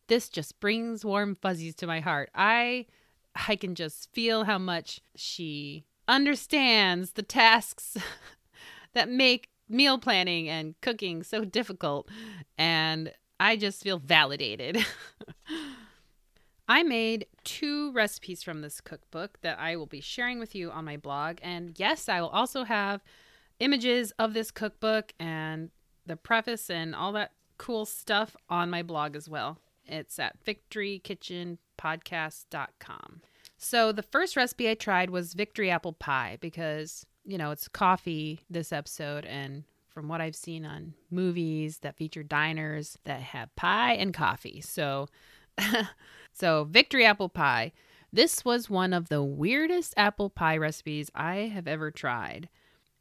this 0.08 0.28
just 0.28 0.60
brings 0.60 1.06
warm 1.06 1.38
fuzzies 1.42 1.76
to 1.76 1.88
my 1.88 2.00
heart. 2.00 2.30
I 2.36 2.88
I 3.34 3.56
can 3.56 3.76
just 3.76 4.12
feel 4.12 4.44
how 4.44 4.58
much 4.58 5.00
she 5.16 5.86
understands 6.08 7.14
the 7.14 7.24
tasks 7.24 7.96
that 8.94 9.10
make 9.10 9.50
meal 9.70 9.98
planning 9.98 10.50
and 10.50 10.76
cooking 10.82 11.24
so 11.24 11.46
difficult. 11.46 12.10
And 12.58 13.14
I 13.40 13.56
just 13.56 13.82
feel 13.82 14.00
validated. 14.00 14.86
I 16.68 16.84
made 16.84 17.26
two 17.44 17.92
recipes 17.94 18.44
from 18.44 18.62
this 18.62 18.82
cookbook 18.82 19.40
that 19.42 19.60
I 19.60 19.76
will 19.76 19.88
be 19.88 20.02
sharing 20.02 20.40
with 20.40 20.56
you 20.56 20.72
on 20.72 20.86
my 20.86 20.98
blog. 20.98 21.38
And 21.42 21.78
yes, 21.78 22.08
I 22.08 22.22
will 22.22 22.30
also 22.30 22.64
have 22.64 23.02
images 23.60 24.12
of 24.20 24.34
this 24.34 24.52
cookbook 24.52 25.14
and 25.20 25.70
the 26.06 26.16
preface 26.16 26.70
and 26.70 26.96
all 26.96 27.12
that 27.14 27.32
cool 27.58 27.86
stuff 27.86 28.36
on 28.50 28.70
my 28.70 28.84
blog 28.84 29.16
as 29.16 29.30
well. 29.30 29.58
It's 29.86 30.20
at 30.20 30.44
victorykitchenpodcast.com. 30.46 33.22
So 33.58 33.92
the 33.92 34.02
first 34.02 34.36
recipe 34.36 34.70
I 34.70 34.74
tried 34.74 35.10
was 35.10 35.34
victory 35.34 35.70
apple 35.70 35.94
pie 35.94 36.38
because 36.42 37.06
you 37.26 37.38
know, 37.38 37.52
it's 37.52 37.68
coffee 37.68 38.42
this 38.50 38.72
episode. 38.72 39.26
And 39.26 39.64
from 39.90 40.08
what 40.08 40.22
I've 40.22 40.36
seen 40.36 40.66
on 40.66 40.94
movies 41.10 41.80
that 41.80 41.98
feature 41.98 42.24
diners 42.24 42.98
that 43.04 43.22
have 43.22 43.56
pie 43.56 43.94
and 43.94 44.14
coffee. 44.14 44.62
So, 44.62 45.08
so 46.34 46.66
victory 46.66 47.06
apple 47.06 47.30
pie. 47.30 47.72
This 48.14 48.44
was 48.44 48.70
one 48.70 48.94
of 48.94 49.10
the 49.10 49.24
weirdest 49.24 49.94
apple 49.96 50.30
pie 50.30 50.58
recipes 50.58 51.10
I 51.16 51.52
have 51.54 51.68
ever 51.68 51.92
tried. 51.92 52.50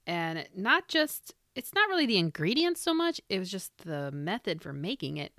And 0.07 0.47
not 0.57 0.89
just, 0.89 1.35
it's 1.55 1.75
not 1.75 1.89
really 1.89 2.07
the 2.07 2.19
ingredients 2.19 2.81
so 2.81 2.95
much, 2.95 3.21
it 3.29 3.39
was 3.39 3.51
just 3.51 3.77
the 3.79 4.11
method 4.13 4.63
for 4.63 4.73
making 4.73 5.17
it. 5.17 5.33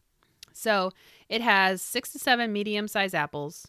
So 0.53 0.91
it 1.29 1.41
has 1.41 1.81
six 1.81 2.11
to 2.11 2.19
seven 2.19 2.51
medium 2.51 2.87
sized 2.87 3.15
apples, 3.15 3.67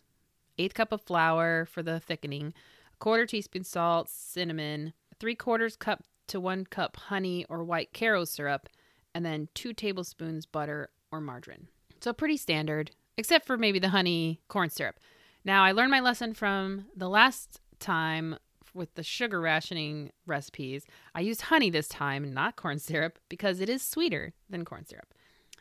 eighth 0.58 0.74
cup 0.74 0.92
of 0.92 1.02
flour 1.02 1.66
for 1.66 1.82
the 1.82 2.00
thickening, 2.00 2.52
a 2.92 2.96
quarter 2.98 3.26
teaspoon 3.26 3.64
salt, 3.64 4.08
cinnamon, 4.08 4.92
three 5.20 5.34
quarters 5.34 5.76
cup 5.76 6.02
to 6.28 6.40
one 6.40 6.64
cup 6.64 6.96
honey 6.96 7.44
or 7.48 7.62
white 7.64 7.92
Karo 7.92 8.24
syrup, 8.24 8.68
and 9.14 9.24
then 9.24 9.48
two 9.54 9.72
tablespoons 9.72 10.46
butter 10.46 10.90
or 11.10 11.20
margarine. 11.20 11.68
So 12.00 12.12
pretty 12.12 12.36
standard, 12.36 12.90
except 13.16 13.46
for 13.46 13.56
maybe 13.56 13.78
the 13.78 13.90
honey 13.90 14.40
corn 14.48 14.70
syrup. 14.70 14.98
Now, 15.44 15.64
I 15.64 15.72
learned 15.72 15.90
my 15.90 16.00
lesson 16.00 16.34
from 16.34 16.86
the 16.96 17.08
last 17.08 17.60
time 17.78 18.36
with 18.74 18.94
the 18.94 19.02
sugar 19.02 19.40
rationing 19.40 20.10
recipes. 20.26 20.86
I 21.14 21.20
used 21.20 21.42
honey 21.42 21.70
this 21.70 21.88
time, 21.88 22.32
not 22.32 22.56
corn 22.56 22.78
syrup, 22.78 23.18
because 23.28 23.60
it 23.60 23.68
is 23.68 23.82
sweeter 23.82 24.32
than 24.48 24.64
corn 24.64 24.84
syrup. 24.86 25.14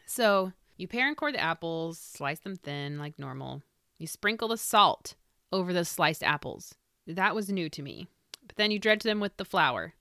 So 0.06 0.54
you 0.78 0.88
pare 0.88 1.08
and 1.08 1.17
core 1.17 1.32
the 1.32 1.39
apples, 1.39 2.00
slice 2.00 2.39
them 2.39 2.56
thin 2.56 2.97
like 2.97 3.19
normal. 3.19 3.62
You 3.97 4.08
sprinkle 4.08 4.47
the 4.47 4.58
salt 4.58 5.15
over 5.52 5.74
the 5.74 5.86
sliced 5.86 6.24
apples. 6.24 6.76
That 7.06 7.36
was 7.36 7.50
new 7.50 7.69
to 7.69 7.82
me. 7.82 8.08
But 8.45 8.56
then 8.56 8.71
you 8.71 8.80
dredge 8.80 9.04
them 9.04 9.19
with 9.19 9.38
the 9.38 9.45
flour 9.45 9.93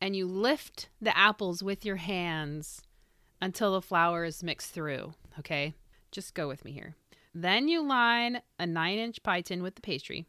and 0.00 0.16
you 0.16 0.26
lift 0.26 0.88
the 1.00 1.16
apples 1.16 1.62
with 1.62 1.84
your 1.84 1.96
hands 1.96 2.82
until 3.40 3.72
the 3.72 3.82
flour 3.82 4.24
is 4.24 4.42
mixed 4.42 4.72
through. 4.72 5.14
Okay, 5.38 5.74
just 6.10 6.34
go 6.34 6.48
with 6.48 6.64
me 6.64 6.72
here. 6.72 6.96
Then 7.34 7.68
you 7.68 7.82
line 7.82 8.42
a 8.58 8.66
nine 8.66 8.98
inch 8.98 9.22
pie 9.22 9.40
tin 9.40 9.62
with 9.62 9.74
the 9.74 9.80
pastry 9.80 10.26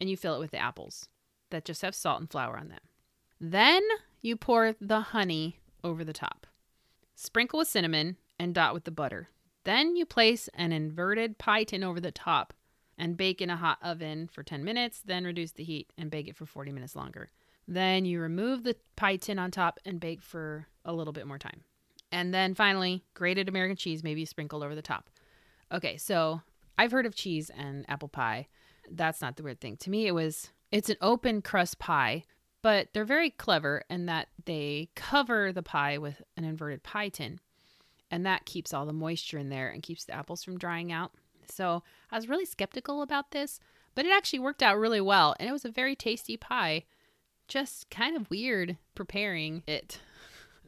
and 0.00 0.08
you 0.08 0.16
fill 0.16 0.34
it 0.34 0.40
with 0.40 0.50
the 0.50 0.58
apples 0.58 1.08
that 1.50 1.64
just 1.64 1.82
have 1.82 1.94
salt 1.94 2.20
and 2.20 2.30
flour 2.30 2.56
on 2.56 2.68
them. 2.68 2.80
Then 3.40 3.82
you 4.20 4.36
pour 4.36 4.74
the 4.80 5.00
honey 5.00 5.60
over 5.82 6.04
the 6.04 6.12
top. 6.12 6.46
Sprinkle 7.14 7.58
with 7.58 7.68
cinnamon 7.68 8.16
and 8.38 8.54
dot 8.54 8.74
with 8.74 8.84
the 8.84 8.90
butter. 8.90 9.28
Then 9.64 9.96
you 9.96 10.06
place 10.06 10.48
an 10.54 10.72
inverted 10.72 11.38
pie 11.38 11.64
tin 11.64 11.84
over 11.84 12.00
the 12.00 12.10
top 12.10 12.54
and 12.98 13.16
bake 13.16 13.40
in 13.40 13.50
a 13.50 13.56
hot 13.56 13.78
oven 13.82 14.28
for 14.30 14.42
10 14.42 14.62
minutes, 14.62 15.02
then 15.04 15.24
reduce 15.24 15.52
the 15.52 15.64
heat 15.64 15.90
and 15.96 16.10
bake 16.10 16.28
it 16.28 16.36
for 16.36 16.46
40 16.46 16.72
minutes 16.72 16.94
longer. 16.94 17.30
Then 17.66 18.04
you 18.04 18.20
remove 18.20 18.62
the 18.62 18.76
pie 18.96 19.16
tin 19.16 19.38
on 19.38 19.50
top 19.50 19.78
and 19.84 20.00
bake 20.00 20.22
for 20.22 20.66
a 20.84 20.92
little 20.92 21.12
bit 21.12 21.26
more 21.26 21.38
time. 21.38 21.62
And 22.12 22.34
then 22.34 22.54
finally, 22.54 23.04
grated 23.14 23.48
American 23.48 23.76
cheese, 23.76 24.02
maybe 24.02 24.24
sprinkled 24.24 24.62
over 24.62 24.74
the 24.74 24.82
top. 24.82 25.08
Okay, 25.72 25.96
so 25.96 26.42
I've 26.76 26.90
heard 26.90 27.06
of 27.06 27.14
cheese 27.14 27.50
and 27.56 27.84
apple 27.88 28.08
pie. 28.08 28.48
That's 28.90 29.20
not 29.20 29.36
the 29.36 29.42
weird 29.42 29.60
thing. 29.60 29.76
To 29.78 29.90
me, 29.90 30.06
it 30.06 30.14
was 30.14 30.50
it's 30.70 30.88
an 30.88 30.96
open 31.00 31.42
crust 31.42 31.78
pie, 31.78 32.24
but 32.62 32.88
they're 32.92 33.04
very 33.04 33.30
clever 33.30 33.84
in 33.90 34.06
that 34.06 34.28
they 34.44 34.90
cover 34.94 35.52
the 35.52 35.62
pie 35.62 35.98
with 35.98 36.22
an 36.36 36.44
inverted 36.44 36.82
pie 36.82 37.08
tin. 37.08 37.40
And 38.10 38.26
that 38.26 38.44
keeps 38.44 38.74
all 38.74 38.86
the 38.86 38.92
moisture 38.92 39.38
in 39.38 39.48
there 39.48 39.68
and 39.68 39.82
keeps 39.82 40.04
the 40.04 40.14
apples 40.14 40.42
from 40.42 40.58
drying 40.58 40.90
out. 40.90 41.12
So 41.48 41.82
I 42.10 42.16
was 42.16 42.28
really 42.28 42.44
skeptical 42.44 43.02
about 43.02 43.30
this, 43.30 43.60
but 43.94 44.04
it 44.04 44.12
actually 44.12 44.40
worked 44.40 44.62
out 44.62 44.78
really 44.78 45.00
well. 45.00 45.34
And 45.38 45.48
it 45.48 45.52
was 45.52 45.64
a 45.64 45.70
very 45.70 45.94
tasty 45.94 46.36
pie. 46.36 46.84
Just 47.48 47.90
kind 47.90 48.16
of 48.16 48.30
weird 48.30 48.76
preparing 48.94 49.62
it. 49.66 50.00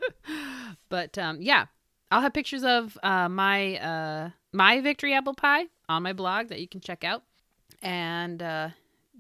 but 0.88 1.18
um, 1.18 1.40
yeah, 1.40 1.66
I'll 2.10 2.20
have 2.20 2.32
pictures 2.32 2.64
of 2.64 2.98
uh, 3.02 3.28
my 3.28 3.76
uh, 3.78 4.30
my 4.52 4.80
victory 4.80 5.14
apple 5.14 5.34
pie 5.34 5.66
on 5.88 6.02
my 6.02 6.12
blog 6.12 6.48
that 6.48 6.60
you 6.60 6.68
can 6.68 6.80
check 6.80 7.04
out 7.04 7.22
and 7.82 8.42
uh, 8.42 8.68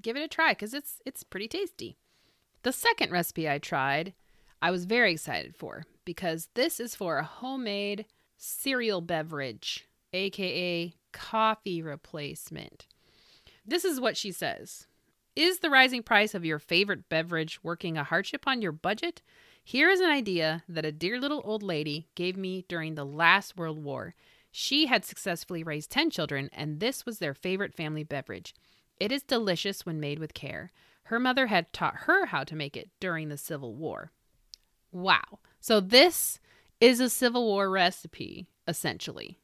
give 0.00 0.16
it 0.16 0.22
a 0.22 0.28
try 0.28 0.52
because 0.52 0.74
it's 0.74 1.00
it's 1.04 1.22
pretty 1.22 1.48
tasty. 1.48 1.96
The 2.62 2.72
second 2.72 3.10
recipe 3.10 3.48
I 3.48 3.58
tried, 3.58 4.14
I 4.60 4.70
was 4.70 4.84
very 4.84 5.12
excited 5.12 5.56
for 5.56 5.84
because 6.04 6.48
this 6.54 6.78
is 6.78 6.94
for 6.94 7.18
a 7.18 7.24
homemade 7.24 8.06
cereal 8.36 9.00
beverage, 9.00 9.88
aka 10.12 10.94
coffee 11.12 11.82
replacement. 11.82 12.86
This 13.66 13.84
is 13.84 14.00
what 14.00 14.16
she 14.16 14.32
says 14.32 14.86
Is 15.36 15.58
the 15.58 15.70
rising 15.70 16.02
price 16.02 16.34
of 16.34 16.44
your 16.44 16.58
favorite 16.58 17.08
beverage 17.08 17.62
working 17.62 17.96
a 17.96 18.04
hardship 18.04 18.46
on 18.46 18.62
your 18.62 18.72
budget? 18.72 19.22
Here 19.64 19.88
is 19.88 20.00
an 20.00 20.10
idea 20.10 20.64
that 20.68 20.84
a 20.84 20.90
dear 20.92 21.20
little 21.20 21.40
old 21.44 21.62
lady 21.62 22.08
gave 22.16 22.36
me 22.36 22.64
during 22.68 22.94
the 22.94 23.06
last 23.06 23.56
World 23.56 23.82
War. 23.82 24.14
She 24.50 24.86
had 24.86 25.04
successfully 25.04 25.62
raised 25.62 25.90
10 25.90 26.10
children, 26.10 26.50
and 26.52 26.80
this 26.80 27.06
was 27.06 27.18
their 27.18 27.32
favorite 27.32 27.72
family 27.72 28.02
beverage. 28.02 28.54
It 29.02 29.10
is 29.10 29.24
delicious 29.24 29.84
when 29.84 29.98
made 29.98 30.20
with 30.20 30.32
care. 30.32 30.70
Her 31.06 31.18
mother 31.18 31.48
had 31.48 31.72
taught 31.72 32.02
her 32.06 32.26
how 32.26 32.44
to 32.44 32.54
make 32.54 32.76
it 32.76 32.88
during 33.00 33.30
the 33.30 33.36
Civil 33.36 33.74
War. 33.74 34.12
Wow. 34.92 35.40
So 35.58 35.80
this 35.80 36.38
is 36.80 37.00
a 37.00 37.10
Civil 37.10 37.44
War 37.44 37.68
recipe, 37.68 38.46
essentially. 38.68 39.40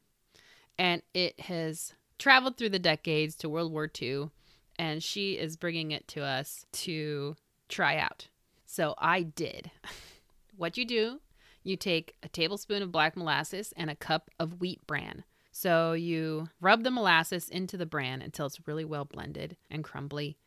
And 0.78 1.02
it 1.12 1.40
has 1.40 1.94
traveled 2.20 2.56
through 2.56 2.68
the 2.68 2.78
decades 2.78 3.34
to 3.38 3.48
World 3.48 3.72
War 3.72 3.90
II, 4.00 4.30
and 4.78 5.02
she 5.02 5.32
is 5.32 5.56
bringing 5.56 5.90
it 5.90 6.06
to 6.06 6.22
us 6.22 6.64
to 6.74 7.34
try 7.68 7.96
out. 7.96 8.28
So 8.64 8.94
I 8.96 9.22
did. 9.24 9.72
what 10.56 10.78
you 10.78 10.84
do, 10.84 11.18
you 11.64 11.76
take 11.76 12.14
a 12.22 12.28
tablespoon 12.28 12.80
of 12.80 12.92
black 12.92 13.16
molasses 13.16 13.74
and 13.76 13.90
a 13.90 13.96
cup 13.96 14.30
of 14.38 14.60
wheat 14.60 14.86
bran. 14.86 15.24
So 15.60 15.92
you 15.92 16.50
rub 16.60 16.84
the 16.84 16.90
molasses 16.92 17.48
into 17.48 17.76
the 17.76 17.84
bran 17.84 18.22
until 18.22 18.46
it's 18.46 18.68
really 18.68 18.84
well 18.84 19.04
blended 19.04 19.56
and 19.68 19.82
crumbly. 19.82 20.38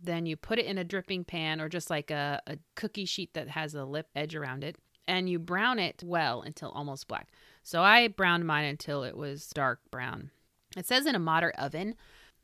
Then 0.00 0.24
you 0.24 0.38
put 0.38 0.58
it 0.58 0.64
in 0.64 0.78
a 0.78 0.84
dripping 0.84 1.24
pan 1.24 1.60
or 1.60 1.68
just 1.68 1.90
like 1.90 2.10
a, 2.10 2.40
a 2.46 2.56
cookie 2.74 3.04
sheet 3.04 3.34
that 3.34 3.48
has 3.48 3.74
a 3.74 3.84
lip 3.84 4.08
edge 4.16 4.34
around 4.34 4.64
it. 4.64 4.76
And 5.06 5.28
you 5.28 5.38
brown 5.38 5.78
it 5.78 6.02
well 6.02 6.40
until 6.40 6.70
almost 6.70 7.08
black. 7.08 7.28
So 7.62 7.82
I 7.82 8.08
browned 8.08 8.46
mine 8.46 8.64
until 8.64 9.02
it 9.02 9.18
was 9.18 9.46
dark 9.48 9.80
brown. 9.90 10.30
It 10.78 10.86
says 10.86 11.04
in 11.04 11.14
a 11.14 11.18
moderate 11.18 11.56
oven, 11.56 11.94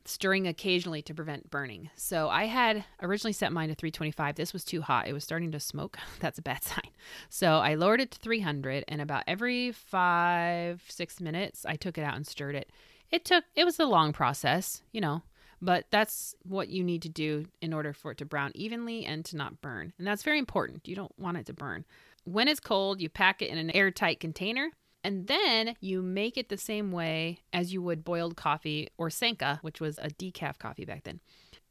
stirring 0.07 0.47
occasionally 0.47 1.01
to 1.03 1.13
prevent 1.13 1.49
burning. 1.49 1.89
So 1.95 2.29
I 2.29 2.45
had 2.45 2.83
originally 3.01 3.33
set 3.33 3.51
mine 3.51 3.69
to 3.69 3.75
325. 3.75 4.35
This 4.35 4.53
was 4.53 4.63
too 4.63 4.81
hot. 4.81 5.07
It 5.07 5.13
was 5.13 5.23
starting 5.23 5.51
to 5.51 5.59
smoke. 5.59 5.97
That's 6.19 6.39
a 6.39 6.43
bad 6.43 6.63
sign. 6.63 6.89
So 7.29 7.57
I 7.57 7.75
lowered 7.75 8.01
it 8.01 8.11
to 8.11 8.19
300 8.19 8.85
and 8.87 9.01
about 9.01 9.23
every 9.27 9.71
5 9.71 10.83
6 10.87 11.21
minutes 11.21 11.65
I 11.65 11.75
took 11.75 11.97
it 11.97 12.03
out 12.03 12.15
and 12.15 12.25
stirred 12.25 12.55
it. 12.55 12.69
It 13.09 13.25
took 13.25 13.43
it 13.55 13.65
was 13.65 13.79
a 13.79 13.85
long 13.85 14.13
process, 14.13 14.81
you 14.91 15.01
know, 15.01 15.23
but 15.61 15.85
that's 15.91 16.35
what 16.43 16.69
you 16.69 16.83
need 16.83 17.01
to 17.03 17.09
do 17.09 17.45
in 17.61 17.73
order 17.73 17.93
for 17.93 18.11
it 18.11 18.17
to 18.19 18.25
brown 18.25 18.51
evenly 18.55 19.05
and 19.05 19.23
to 19.25 19.37
not 19.37 19.61
burn. 19.61 19.93
And 19.97 20.07
that's 20.07 20.23
very 20.23 20.39
important. 20.39 20.87
You 20.87 20.95
don't 20.95 21.17
want 21.19 21.37
it 21.37 21.45
to 21.47 21.53
burn. 21.53 21.85
When 22.23 22.47
it's 22.47 22.59
cold, 22.59 23.01
you 23.01 23.09
pack 23.09 23.41
it 23.41 23.49
in 23.49 23.57
an 23.57 23.71
airtight 23.71 24.19
container 24.19 24.71
and 25.03 25.27
then 25.27 25.75
you 25.79 26.01
make 26.01 26.37
it 26.37 26.49
the 26.49 26.57
same 26.57 26.91
way 26.91 27.39
as 27.53 27.73
you 27.73 27.81
would 27.81 28.03
boiled 28.03 28.35
coffee 28.35 28.89
or 28.97 29.09
Sanka, 29.09 29.59
which 29.61 29.81
was 29.81 29.97
a 29.97 30.09
decaf 30.09 30.59
coffee 30.59 30.85
back 30.85 31.03
then, 31.03 31.19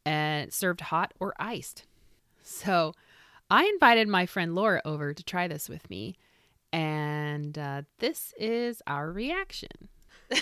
and 0.04 0.52
served 0.52 0.80
hot 0.80 1.14
or 1.20 1.34
iced. 1.38 1.86
So 2.42 2.94
I 3.50 3.64
invited 3.64 4.08
my 4.08 4.26
friend 4.26 4.54
Laura 4.54 4.82
over 4.84 5.14
to 5.14 5.24
try 5.24 5.48
this 5.48 5.68
with 5.68 5.88
me, 5.90 6.16
and 6.72 7.56
uh, 7.58 7.82
this 7.98 8.32
is 8.38 8.82
our 8.86 9.12
reaction. 9.12 9.88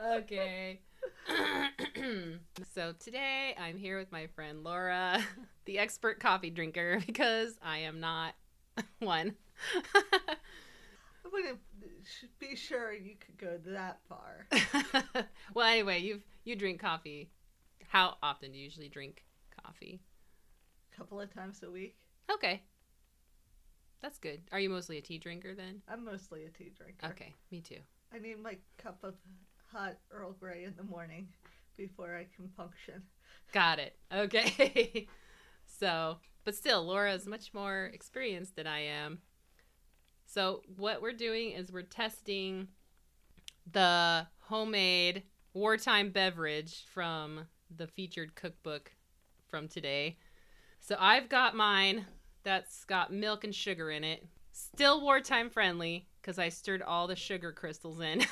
okay. 0.00 0.80
so 2.74 2.92
today 2.98 3.54
I'm 3.58 3.76
here 3.78 3.98
with 3.98 4.12
my 4.12 4.26
friend 4.28 4.62
Laura, 4.64 5.22
the 5.64 5.78
expert 5.78 6.20
coffee 6.20 6.50
drinker, 6.50 7.00
because 7.06 7.58
I 7.62 7.78
am 7.78 8.00
not 8.00 8.34
one. 8.98 9.34
I 9.74 11.28
wouldn't 11.32 11.58
be 12.38 12.56
sure 12.56 12.92
you 12.92 13.14
could 13.18 13.38
go 13.38 13.58
that 13.66 14.00
far. 14.08 14.46
well, 15.54 15.66
anyway, 15.66 16.00
you 16.00 16.20
you 16.44 16.56
drink 16.56 16.80
coffee. 16.80 17.30
How 17.88 18.16
often 18.22 18.52
do 18.52 18.58
you 18.58 18.64
usually 18.64 18.88
drink 18.88 19.24
coffee? 19.62 20.00
A 20.92 20.96
couple 20.96 21.20
of 21.20 21.32
times 21.32 21.62
a 21.62 21.70
week. 21.70 21.96
Okay. 22.32 22.62
That's 24.02 24.18
good. 24.18 24.42
Are 24.52 24.60
you 24.60 24.68
mostly 24.68 24.98
a 24.98 25.00
tea 25.00 25.18
drinker 25.18 25.54
then? 25.54 25.80
I'm 25.88 26.04
mostly 26.04 26.44
a 26.44 26.50
tea 26.50 26.72
drinker. 26.76 27.06
Okay, 27.06 27.32
me 27.50 27.60
too. 27.60 27.78
I 28.14 28.18
need 28.18 28.38
my 28.38 28.58
cup 28.76 28.98
of 29.02 29.14
hot 29.72 29.96
Earl 30.10 30.32
Grey 30.38 30.64
in 30.64 30.74
the 30.76 30.82
morning 30.82 31.28
before 31.76 32.14
I 32.14 32.26
can 32.36 32.48
function. 32.56 33.02
Got 33.52 33.78
it. 33.78 33.96
Okay. 34.14 35.06
so, 35.66 36.18
but 36.44 36.54
still, 36.54 36.84
Laura 36.84 37.12
is 37.14 37.26
much 37.26 37.54
more 37.54 37.90
experienced 37.92 38.56
than 38.56 38.66
I 38.66 38.80
am. 38.80 39.18
So, 40.26 40.62
what 40.76 41.00
we're 41.02 41.12
doing 41.12 41.52
is 41.52 41.72
we're 41.72 41.82
testing 41.82 42.68
the 43.70 44.26
homemade 44.40 45.22
wartime 45.52 46.10
beverage 46.10 46.84
from 46.92 47.46
the 47.74 47.86
featured 47.86 48.34
cookbook 48.34 48.92
from 49.48 49.68
today. 49.68 50.18
So, 50.80 50.96
I've 50.98 51.28
got 51.28 51.56
mine 51.56 52.06
that's 52.42 52.84
got 52.84 53.12
milk 53.12 53.44
and 53.44 53.54
sugar 53.54 53.90
in 53.90 54.04
it. 54.04 54.26
Still 54.52 55.00
wartime 55.00 55.50
friendly 55.50 56.06
because 56.20 56.38
I 56.38 56.48
stirred 56.48 56.82
all 56.82 57.06
the 57.06 57.16
sugar 57.16 57.52
crystals 57.52 58.00
in. 58.00 58.24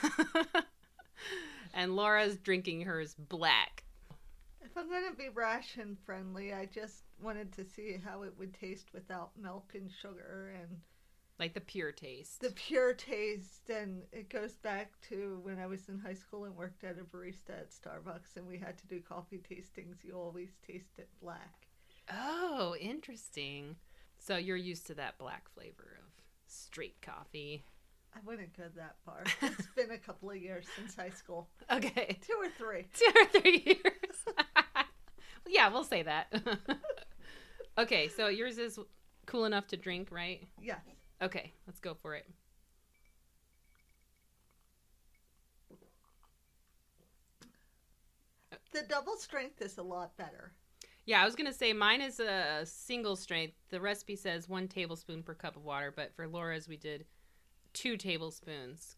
and 1.74 1.96
Laura's 1.96 2.36
drinking 2.36 2.82
hers 2.82 3.14
black. 3.14 3.84
If 4.62 4.76
I'm 4.76 4.88
going 4.88 5.10
to 5.10 5.16
be 5.16 5.28
ration 5.28 5.96
friendly, 6.04 6.52
I 6.52 6.66
just 6.66 7.01
wanted 7.22 7.52
to 7.52 7.64
see 7.64 7.98
how 8.04 8.22
it 8.22 8.34
would 8.38 8.54
taste 8.54 8.88
without 8.92 9.30
milk 9.40 9.72
and 9.74 9.90
sugar 9.90 10.52
and 10.60 10.80
like 11.38 11.54
the 11.54 11.60
pure 11.60 11.92
taste. 11.92 12.40
the 12.40 12.50
pure 12.50 12.92
taste 12.94 13.68
and 13.70 14.02
it 14.12 14.28
goes 14.28 14.52
back 14.56 14.92
to 15.08 15.40
when 15.42 15.58
I 15.58 15.66
was 15.66 15.88
in 15.88 15.98
high 15.98 16.14
school 16.14 16.44
and 16.44 16.54
worked 16.54 16.84
at 16.84 16.98
a 16.98 17.04
barista 17.04 17.50
at 17.50 17.70
Starbucks 17.70 18.36
and 18.36 18.46
we 18.46 18.58
had 18.58 18.78
to 18.78 18.86
do 18.86 19.00
coffee 19.00 19.40
tastings. 19.50 20.04
You 20.04 20.14
always 20.14 20.50
taste 20.66 20.98
it 20.98 21.08
black. 21.20 21.66
Oh, 22.12 22.76
interesting. 22.80 23.76
So 24.18 24.36
you're 24.36 24.56
used 24.56 24.86
to 24.88 24.94
that 24.94 25.18
black 25.18 25.48
flavor 25.54 25.98
of 25.98 26.12
straight 26.46 27.00
coffee. 27.02 27.64
I 28.14 28.18
wouldn't 28.26 28.56
go 28.56 28.64
that 28.76 28.96
far. 29.04 29.24
It's 29.42 29.68
been 29.74 29.90
a 29.90 29.98
couple 29.98 30.30
of 30.30 30.36
years 30.36 30.66
since 30.76 30.94
high 30.94 31.10
school. 31.10 31.48
Okay. 31.72 32.18
Two 32.26 32.36
or 32.38 32.50
three. 32.58 32.86
Two 32.94 33.12
or 33.16 33.40
three 33.40 33.62
years. 33.64 34.36
yeah, 35.48 35.68
we'll 35.70 35.82
say 35.84 36.02
that. 36.02 36.32
Okay, 37.78 38.08
so 38.08 38.28
yours 38.28 38.58
is 38.58 38.78
cool 39.26 39.44
enough 39.44 39.66
to 39.68 39.76
drink, 39.76 40.08
right? 40.10 40.46
Yes. 40.60 40.80
Okay, 41.20 41.52
let's 41.66 41.80
go 41.80 41.94
for 41.94 42.14
it. 42.14 42.26
The 48.72 48.82
double 48.88 49.16
strength 49.16 49.60
is 49.60 49.78
a 49.78 49.82
lot 49.82 50.16
better. 50.16 50.52
Yeah, 51.04 51.20
I 51.20 51.24
was 51.24 51.34
gonna 51.34 51.52
say 51.52 51.72
mine 51.72 52.00
is 52.00 52.20
a 52.20 52.62
single 52.64 53.16
strength. 53.16 53.54
The 53.70 53.80
recipe 53.80 54.16
says 54.16 54.48
one 54.48 54.68
tablespoon 54.68 55.22
per 55.22 55.34
cup 55.34 55.56
of 55.56 55.64
water, 55.64 55.92
but 55.94 56.14
for 56.14 56.28
Laura's 56.28 56.68
we 56.68 56.76
did 56.76 57.06
two 57.72 57.96
tablespoons. 57.96 58.96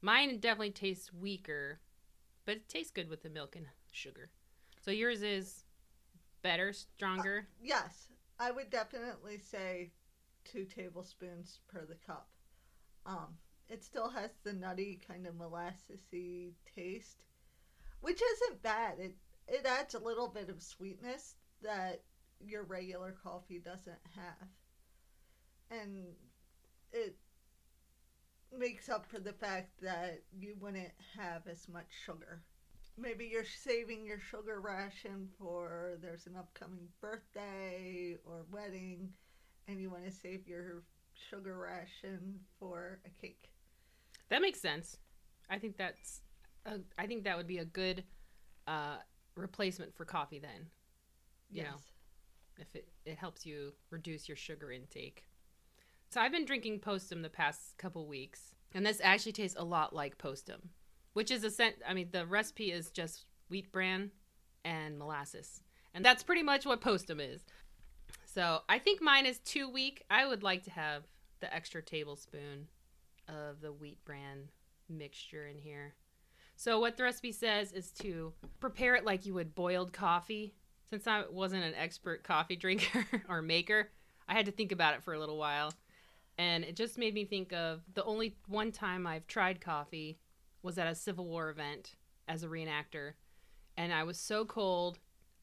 Mine 0.00 0.38
definitely 0.38 0.70
tastes 0.70 1.12
weaker, 1.12 1.80
but 2.44 2.56
it 2.56 2.68
tastes 2.68 2.92
good 2.92 3.08
with 3.08 3.22
the 3.22 3.30
milk 3.30 3.56
and 3.56 3.66
sugar. 3.90 4.30
So 4.80 4.90
yours 4.90 5.22
is 5.22 5.64
better, 6.42 6.72
stronger. 6.72 7.48
Yes, 7.62 8.08
I 8.38 8.50
would 8.50 8.70
definitely 8.70 9.38
say 9.38 9.92
two 10.44 10.64
tablespoons 10.64 11.60
per 11.68 11.84
the 11.84 11.96
cup. 12.06 12.28
Um, 13.06 13.36
it 13.68 13.84
still 13.84 14.08
has 14.10 14.30
the 14.44 14.52
nutty 14.52 15.00
kind 15.06 15.26
of 15.26 15.34
molassesy 15.34 16.52
taste, 16.74 17.24
which 18.00 18.20
isn't 18.22 18.62
bad. 18.62 18.98
It 18.98 19.14
it 19.46 19.64
adds 19.66 19.94
a 19.94 19.98
little 19.98 20.28
bit 20.28 20.50
of 20.50 20.62
sweetness 20.62 21.36
that 21.62 22.02
your 22.40 22.62
regular 22.64 23.12
coffee 23.22 23.58
doesn't 23.58 23.98
have, 24.14 24.48
and 25.70 26.04
it 26.92 27.16
makes 28.56 28.88
up 28.88 29.06
for 29.06 29.18
the 29.18 29.32
fact 29.32 29.70
that 29.82 30.22
you 30.38 30.56
wouldn't 30.60 30.92
have 31.16 31.46
as 31.46 31.68
much 31.68 31.86
sugar. 32.04 32.42
Maybe 33.00 33.28
you're 33.30 33.44
saving 33.44 34.04
your 34.04 34.18
sugar 34.18 34.60
ration 34.60 35.28
for 35.38 35.98
there's 36.02 36.26
an 36.26 36.36
upcoming 36.36 36.88
birthday 37.00 38.16
or 38.24 38.44
wedding 38.50 39.10
and 39.68 39.80
you 39.80 39.90
want 39.90 40.04
to 40.04 40.10
save 40.10 40.48
your 40.48 40.82
sugar 41.14 41.58
ration 41.58 42.40
for 42.58 43.00
a 43.06 43.20
cake. 43.20 43.50
That 44.30 44.42
makes 44.42 44.60
sense. 44.60 44.96
I 45.50 45.58
think 45.58 45.76
that's 45.76 46.22
a, 46.66 46.80
I 46.98 47.06
think 47.06 47.24
that 47.24 47.36
would 47.36 47.46
be 47.46 47.58
a 47.58 47.64
good 47.64 48.04
uh, 48.66 48.96
replacement 49.36 49.94
for 49.94 50.04
coffee 50.04 50.38
then. 50.38 50.66
You 51.50 51.62
know, 51.62 51.76
if 52.58 52.66
it, 52.74 52.88
it 53.06 53.16
helps 53.16 53.46
you 53.46 53.72
reduce 53.90 54.28
your 54.28 54.36
sugar 54.36 54.70
intake. 54.70 55.24
So 56.10 56.20
I've 56.20 56.32
been 56.32 56.44
drinking 56.44 56.80
Postum 56.80 57.22
the 57.22 57.30
past 57.30 57.78
couple 57.78 58.06
weeks, 58.06 58.54
and 58.74 58.84
this 58.84 59.00
actually 59.02 59.32
tastes 59.32 59.56
a 59.58 59.64
lot 59.64 59.94
like 59.94 60.18
Postum, 60.18 60.60
which 61.18 61.32
is 61.32 61.42
a 61.42 61.50
scent. 61.50 61.74
I 61.84 61.94
mean, 61.94 62.10
the 62.12 62.24
recipe 62.24 62.70
is 62.70 62.92
just 62.92 63.24
wheat 63.50 63.72
bran 63.72 64.12
and 64.64 64.96
molasses, 64.96 65.64
and 65.92 66.04
that's 66.04 66.22
pretty 66.22 66.44
much 66.44 66.64
what 66.64 66.80
Postum 66.80 67.18
is. 67.20 67.44
So 68.24 68.60
I 68.68 68.78
think 68.78 69.02
mine 69.02 69.26
is 69.26 69.40
too 69.40 69.68
weak. 69.68 70.04
I 70.08 70.28
would 70.28 70.44
like 70.44 70.62
to 70.62 70.70
have 70.70 71.02
the 71.40 71.52
extra 71.52 71.82
tablespoon 71.82 72.68
of 73.26 73.60
the 73.60 73.72
wheat 73.72 73.98
bran 74.04 74.44
mixture 74.88 75.48
in 75.48 75.58
here. 75.58 75.94
So 76.54 76.78
what 76.78 76.96
the 76.96 77.02
recipe 77.02 77.32
says 77.32 77.72
is 77.72 77.90
to 77.94 78.32
prepare 78.60 78.94
it 78.94 79.04
like 79.04 79.26
you 79.26 79.34
would 79.34 79.56
boiled 79.56 79.92
coffee. 79.92 80.54
Since 80.88 81.08
I 81.08 81.24
wasn't 81.28 81.64
an 81.64 81.74
expert 81.74 82.22
coffee 82.22 82.54
drinker 82.64 83.04
or 83.28 83.42
maker, 83.42 83.90
I 84.28 84.34
had 84.34 84.46
to 84.46 84.52
think 84.52 84.70
about 84.70 84.94
it 84.94 85.02
for 85.02 85.14
a 85.14 85.18
little 85.18 85.36
while. 85.36 85.72
And 86.38 86.62
it 86.62 86.76
just 86.76 86.96
made 86.96 87.14
me 87.14 87.24
think 87.24 87.52
of 87.52 87.80
the 87.94 88.04
only 88.04 88.36
one 88.46 88.70
time 88.70 89.04
I've 89.04 89.26
tried 89.26 89.60
coffee 89.60 90.20
was 90.62 90.78
at 90.78 90.86
a 90.86 90.94
Civil 90.94 91.26
War 91.26 91.50
event 91.50 91.94
as 92.26 92.42
a 92.42 92.48
reenactor. 92.48 93.12
and 93.76 93.92
I 93.92 94.02
was 94.02 94.18
so 94.18 94.44
cold. 94.44 94.98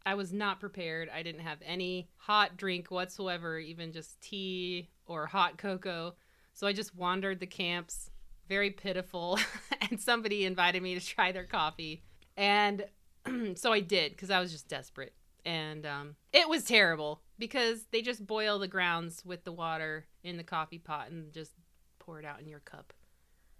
I 0.05 0.13
was 0.15 0.31
not 0.33 0.59
prepared. 0.59 1.09
I 1.09 1.23
didn't 1.23 1.41
have 1.41 1.59
any 1.65 2.09
hot 2.17 2.57
drink 2.57 2.91
whatsoever, 2.91 3.57
even 3.57 3.91
just 3.91 4.21
tea 4.21 4.89
or 5.07 5.25
hot 5.25 5.57
cocoa. 5.57 6.15
So 6.53 6.67
I 6.67 6.73
just 6.73 6.95
wandered 6.95 7.39
the 7.39 7.47
camps, 7.47 8.11
very 8.47 8.69
pitiful, 8.69 9.39
and 9.89 9.99
somebody 9.99 10.45
invited 10.45 10.83
me 10.83 10.93
to 10.99 11.05
try 11.05 11.31
their 11.31 11.45
coffee. 11.45 12.03
And 12.37 12.85
so 13.55 13.71
I 13.73 13.79
did 13.79 14.11
because 14.11 14.29
I 14.29 14.39
was 14.39 14.51
just 14.51 14.67
desperate. 14.67 15.13
And 15.45 15.85
um, 15.85 16.15
it 16.33 16.49
was 16.49 16.65
terrible 16.65 17.21
because 17.39 17.85
they 17.91 18.01
just 18.01 18.25
boil 18.27 18.59
the 18.59 18.67
grounds 18.67 19.23
with 19.25 19.43
the 19.43 19.51
water 19.51 20.07
in 20.23 20.37
the 20.37 20.43
coffee 20.43 20.79
pot 20.79 21.09
and 21.09 21.31
just 21.33 21.53
pour 21.99 22.19
it 22.19 22.25
out 22.25 22.41
in 22.41 22.47
your 22.47 22.59
cup. 22.59 22.93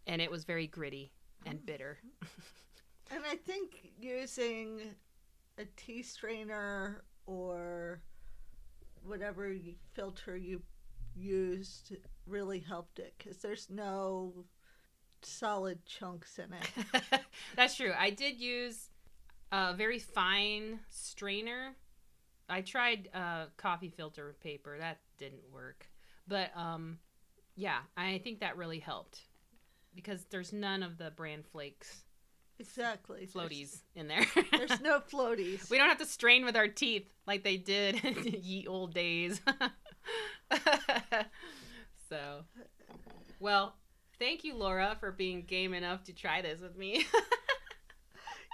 And 0.05 0.21
it 0.21 0.29
was 0.29 0.43
very 0.43 0.67
gritty 0.67 1.11
and 1.45 1.65
bitter. 1.65 1.97
And 3.12 3.23
I 3.23 3.36
think 3.36 3.91
using 3.99 4.81
a 5.58 5.65
tea 5.77 6.01
strainer 6.01 7.03
or 7.27 8.01
whatever 9.03 9.55
filter 9.93 10.36
you 10.36 10.62
used 11.15 11.95
really 12.25 12.60
helped 12.60 12.99
it 12.99 13.13
because 13.17 13.38
there's 13.38 13.67
no 13.69 14.45
solid 15.21 15.86
chunks 15.86 16.39
in 16.39 16.51
it. 16.53 17.21
That's 17.55 17.75
true. 17.75 17.93
I 17.97 18.10
did 18.10 18.39
use 18.39 18.89
a 19.51 19.73
very 19.73 19.99
fine 19.99 20.79
strainer. 20.89 21.75
I 22.49 22.62
tried 22.62 23.10
uh, 23.13 23.45
coffee 23.58 23.93
filter 23.95 24.36
paper. 24.41 24.77
That 24.79 24.99
didn't 25.17 25.43
work. 25.53 25.88
But 26.27 26.51
um, 26.55 26.97
yeah, 27.55 27.79
I 27.95 28.19
think 28.23 28.39
that 28.39 28.58
really 28.58 28.79
helped 28.79 29.21
because 29.95 30.25
there's 30.29 30.51
none 30.53 30.84
of 30.84 30.97
the 30.97 31.12
bran 31.12 31.43
flakes 31.43 32.03
Exactly. 32.58 33.27
floaties 33.34 33.81
in 33.95 34.08
there. 34.08 34.25
There's, 34.34 34.69
there's 34.69 34.81
no 34.81 34.99
floaties. 35.12 35.69
we 35.69 35.77
don't 35.77 35.89
have 35.89 35.97
to 35.97 36.05
strain 36.05 36.45
with 36.45 36.55
our 36.55 36.67
teeth 36.67 37.05
like 37.27 37.43
they 37.43 37.58
did 37.58 37.95
in 38.05 38.15
ye 38.41 38.65
old 38.67 38.93
days. 38.93 39.41
so, 42.10 42.45
well, 43.39 43.75
thank 44.19 44.43
you, 44.43 44.55
Laura, 44.55 44.95
for 44.99 45.12
being 45.12 45.41
game 45.43 45.73
enough 45.73 46.03
to 46.05 46.13
try 46.13 46.41
this 46.41 46.62
with 46.62 46.77
me. 46.77 47.05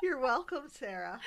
You're 0.02 0.20
welcome, 0.20 0.64
Sarah. 0.72 1.20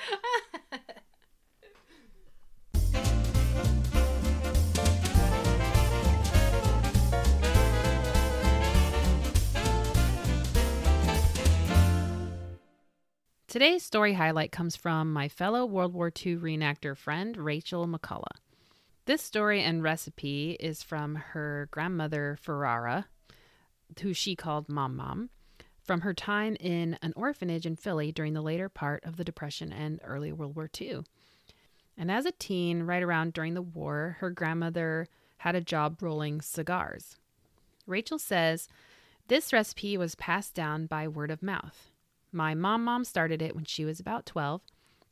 Today's 13.55 13.83
story 13.83 14.11
highlight 14.11 14.51
comes 14.51 14.75
from 14.75 15.13
my 15.13 15.29
fellow 15.29 15.65
World 15.65 15.93
War 15.93 16.07
II 16.07 16.35
reenactor 16.35 16.93
friend, 16.97 17.37
Rachel 17.37 17.87
McCullough. 17.87 18.41
This 19.05 19.21
story 19.21 19.63
and 19.63 19.81
recipe 19.81 20.57
is 20.59 20.83
from 20.83 21.15
her 21.15 21.69
grandmother, 21.71 22.37
Ferrara, 22.41 23.05
who 24.01 24.13
she 24.13 24.35
called 24.35 24.67
Mom 24.67 24.97
Mom, 24.97 25.29
from 25.81 26.01
her 26.01 26.13
time 26.13 26.57
in 26.59 26.99
an 27.01 27.13
orphanage 27.15 27.65
in 27.65 27.77
Philly 27.77 28.11
during 28.11 28.33
the 28.33 28.41
later 28.41 28.67
part 28.67 29.05
of 29.05 29.15
the 29.15 29.23
Depression 29.23 29.71
and 29.71 30.01
early 30.03 30.33
World 30.33 30.57
War 30.57 30.69
II. 30.81 31.05
And 31.97 32.11
as 32.11 32.25
a 32.25 32.33
teen, 32.33 32.83
right 32.83 33.01
around 33.01 33.31
during 33.31 33.53
the 33.53 33.61
war, 33.61 34.17
her 34.19 34.31
grandmother 34.31 35.07
had 35.37 35.55
a 35.55 35.61
job 35.61 36.03
rolling 36.03 36.41
cigars. 36.41 37.15
Rachel 37.87 38.19
says 38.19 38.67
this 39.29 39.53
recipe 39.53 39.95
was 39.95 40.15
passed 40.15 40.53
down 40.53 40.87
by 40.87 41.07
word 41.07 41.31
of 41.31 41.41
mouth. 41.41 41.93
My 42.35 42.53
mom 42.53 42.83
mom 42.83 43.05
started 43.05 43.41
it 43.41 43.55
when 43.55 43.63
she 43.63 43.85
was 43.85 44.01
about 44.01 44.25
12. 44.25 44.61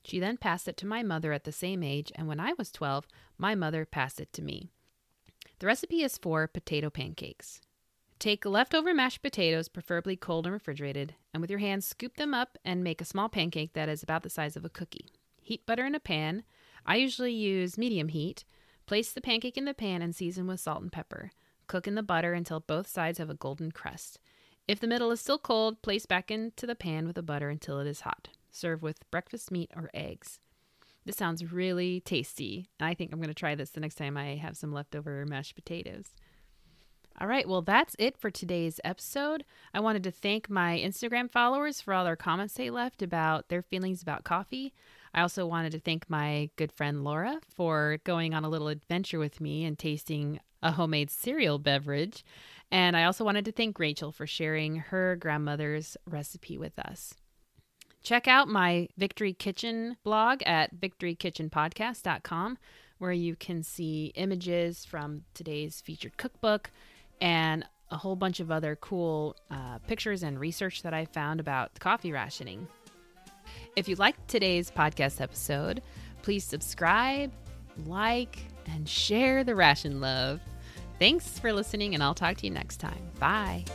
She 0.03 0.19
then 0.19 0.35
passed 0.35 0.67
it 0.67 0.75
to 0.75 0.85
my 0.85 1.03
mother 1.03 1.31
at 1.31 1.45
the 1.45 1.53
same 1.53 1.81
age, 1.81 2.11
and 2.15 2.27
when 2.27 2.37
I 2.37 2.51
was 2.57 2.69
12, 2.69 3.07
my 3.37 3.55
mother 3.55 3.85
passed 3.85 4.19
it 4.19 4.33
to 4.33 4.41
me. 4.41 4.67
The 5.59 5.67
recipe 5.67 6.03
is 6.03 6.17
for 6.17 6.45
potato 6.49 6.89
pancakes. 6.89 7.61
Take 8.19 8.45
leftover 8.45 8.93
mashed 8.93 9.21
potatoes, 9.21 9.69
preferably 9.69 10.17
cold 10.17 10.45
and 10.47 10.51
refrigerated, 10.51 11.15
and 11.33 11.39
with 11.39 11.49
your 11.49 11.59
hands 11.59 11.87
scoop 11.87 12.17
them 12.17 12.33
up 12.33 12.57
and 12.65 12.83
make 12.83 12.99
a 12.99 13.05
small 13.05 13.29
pancake 13.29 13.71
that 13.71 13.87
is 13.87 14.03
about 14.03 14.23
the 14.23 14.29
size 14.29 14.57
of 14.57 14.65
a 14.65 14.69
cookie. 14.69 15.07
Heat 15.41 15.65
butter 15.65 15.85
in 15.85 15.95
a 15.95 16.01
pan. 16.01 16.43
I 16.85 16.97
usually 16.97 17.31
use 17.31 17.77
medium 17.77 18.09
heat. 18.09 18.43
Place 18.85 19.13
the 19.13 19.21
pancake 19.21 19.57
in 19.57 19.63
the 19.63 19.73
pan 19.73 20.01
and 20.01 20.13
season 20.13 20.45
with 20.45 20.59
salt 20.59 20.81
and 20.81 20.91
pepper. 20.91 21.31
Cook 21.67 21.87
in 21.87 21.95
the 21.95 22.03
butter 22.03 22.33
until 22.33 22.59
both 22.59 22.87
sides 22.87 23.19
have 23.19 23.29
a 23.29 23.33
golden 23.33 23.71
crust. 23.71 24.19
If 24.67 24.79
the 24.79 24.87
middle 24.87 25.11
is 25.11 25.19
still 25.19 25.37
cold, 25.37 25.81
place 25.81 26.05
back 26.05 26.31
into 26.31 26.65
the 26.65 26.75
pan 26.75 27.05
with 27.05 27.15
the 27.15 27.21
butter 27.21 27.49
until 27.49 27.79
it 27.79 27.87
is 27.87 28.01
hot. 28.01 28.29
Serve 28.49 28.81
with 28.81 29.09
breakfast 29.11 29.51
meat 29.51 29.71
or 29.75 29.89
eggs. 29.93 30.39
This 31.05 31.17
sounds 31.17 31.51
really 31.51 31.99
tasty, 31.99 32.67
I 32.79 32.93
think 32.93 33.11
I'm 33.11 33.19
going 33.19 33.27
to 33.27 33.33
try 33.33 33.55
this 33.55 33.71
the 33.71 33.81
next 33.81 33.95
time 33.95 34.15
I 34.15 34.35
have 34.35 34.55
some 34.55 34.71
leftover 34.71 35.25
mashed 35.25 35.55
potatoes. 35.55 36.11
All 37.19 37.27
right, 37.27 37.47
well, 37.47 37.61
that's 37.61 37.95
it 37.99 38.17
for 38.17 38.31
today's 38.31 38.79
episode. 38.85 39.43
I 39.73 39.81
wanted 39.81 40.03
to 40.03 40.11
thank 40.11 40.49
my 40.49 40.81
Instagram 40.83 41.29
followers 41.29 41.81
for 41.81 41.93
all 41.93 42.05
their 42.05 42.15
comments 42.15 42.53
they 42.53 42.69
left 42.69 43.01
about 43.01 43.49
their 43.49 43.61
feelings 43.61 44.01
about 44.01 44.23
coffee. 44.23 44.73
I 45.13 45.21
also 45.21 45.45
wanted 45.45 45.73
to 45.73 45.79
thank 45.79 46.09
my 46.09 46.49
good 46.55 46.71
friend 46.71 47.03
Laura 47.03 47.39
for 47.53 47.99
going 48.05 48.33
on 48.33 48.45
a 48.45 48.49
little 48.49 48.69
adventure 48.69 49.19
with 49.19 49.41
me 49.41 49.65
and 49.65 49.77
tasting 49.77 50.39
a 50.63 50.71
homemade 50.71 51.11
cereal 51.11 51.59
beverage. 51.59 52.23
And 52.73 52.97
I 52.97 53.03
also 53.03 53.23
wanted 53.23 53.45
to 53.45 53.51
thank 53.51 53.77
Rachel 53.77 54.11
for 54.11 54.25
sharing 54.25 54.77
her 54.77 55.15
grandmother's 55.15 55.95
recipe 56.07 56.57
with 56.57 56.79
us. 56.79 57.13
Check 58.01 58.27
out 58.27 58.47
my 58.47 58.89
Victory 58.97 59.31
Kitchen 59.31 59.95
blog 60.03 60.41
at 60.43 60.75
victorykitchenpodcast.com, 60.75 62.57
where 62.97 63.11
you 63.11 63.35
can 63.35 63.61
see 63.61 64.11
images 64.15 64.85
from 64.85 65.21
today's 65.35 65.81
featured 65.81 66.17
cookbook 66.17 66.71
and 67.21 67.63
a 67.91 67.97
whole 67.97 68.15
bunch 68.15 68.39
of 68.39 68.49
other 68.49 68.75
cool 68.75 69.35
uh, 69.51 69.77
pictures 69.87 70.23
and 70.23 70.39
research 70.39 70.81
that 70.81 70.95
I 70.95 71.05
found 71.05 71.39
about 71.39 71.79
coffee 71.79 72.11
rationing. 72.11 72.67
If 73.75 73.87
you 73.87 73.95
liked 73.97 74.27
today's 74.27 74.71
podcast 74.71 75.21
episode, 75.21 75.83
please 76.23 76.43
subscribe, 76.43 77.31
like, 77.85 78.39
and 78.65 78.89
share 78.89 79.43
the 79.43 79.53
ration 79.53 80.01
love. 80.01 80.39
Thanks 80.99 81.39
for 81.39 81.51
listening, 81.51 81.93
and 81.93 82.03
I'll 82.03 82.13
talk 82.13 82.37
to 82.37 82.45
you 82.45 82.51
next 82.51 82.77
time. 82.77 83.11
Bye. 83.19 83.65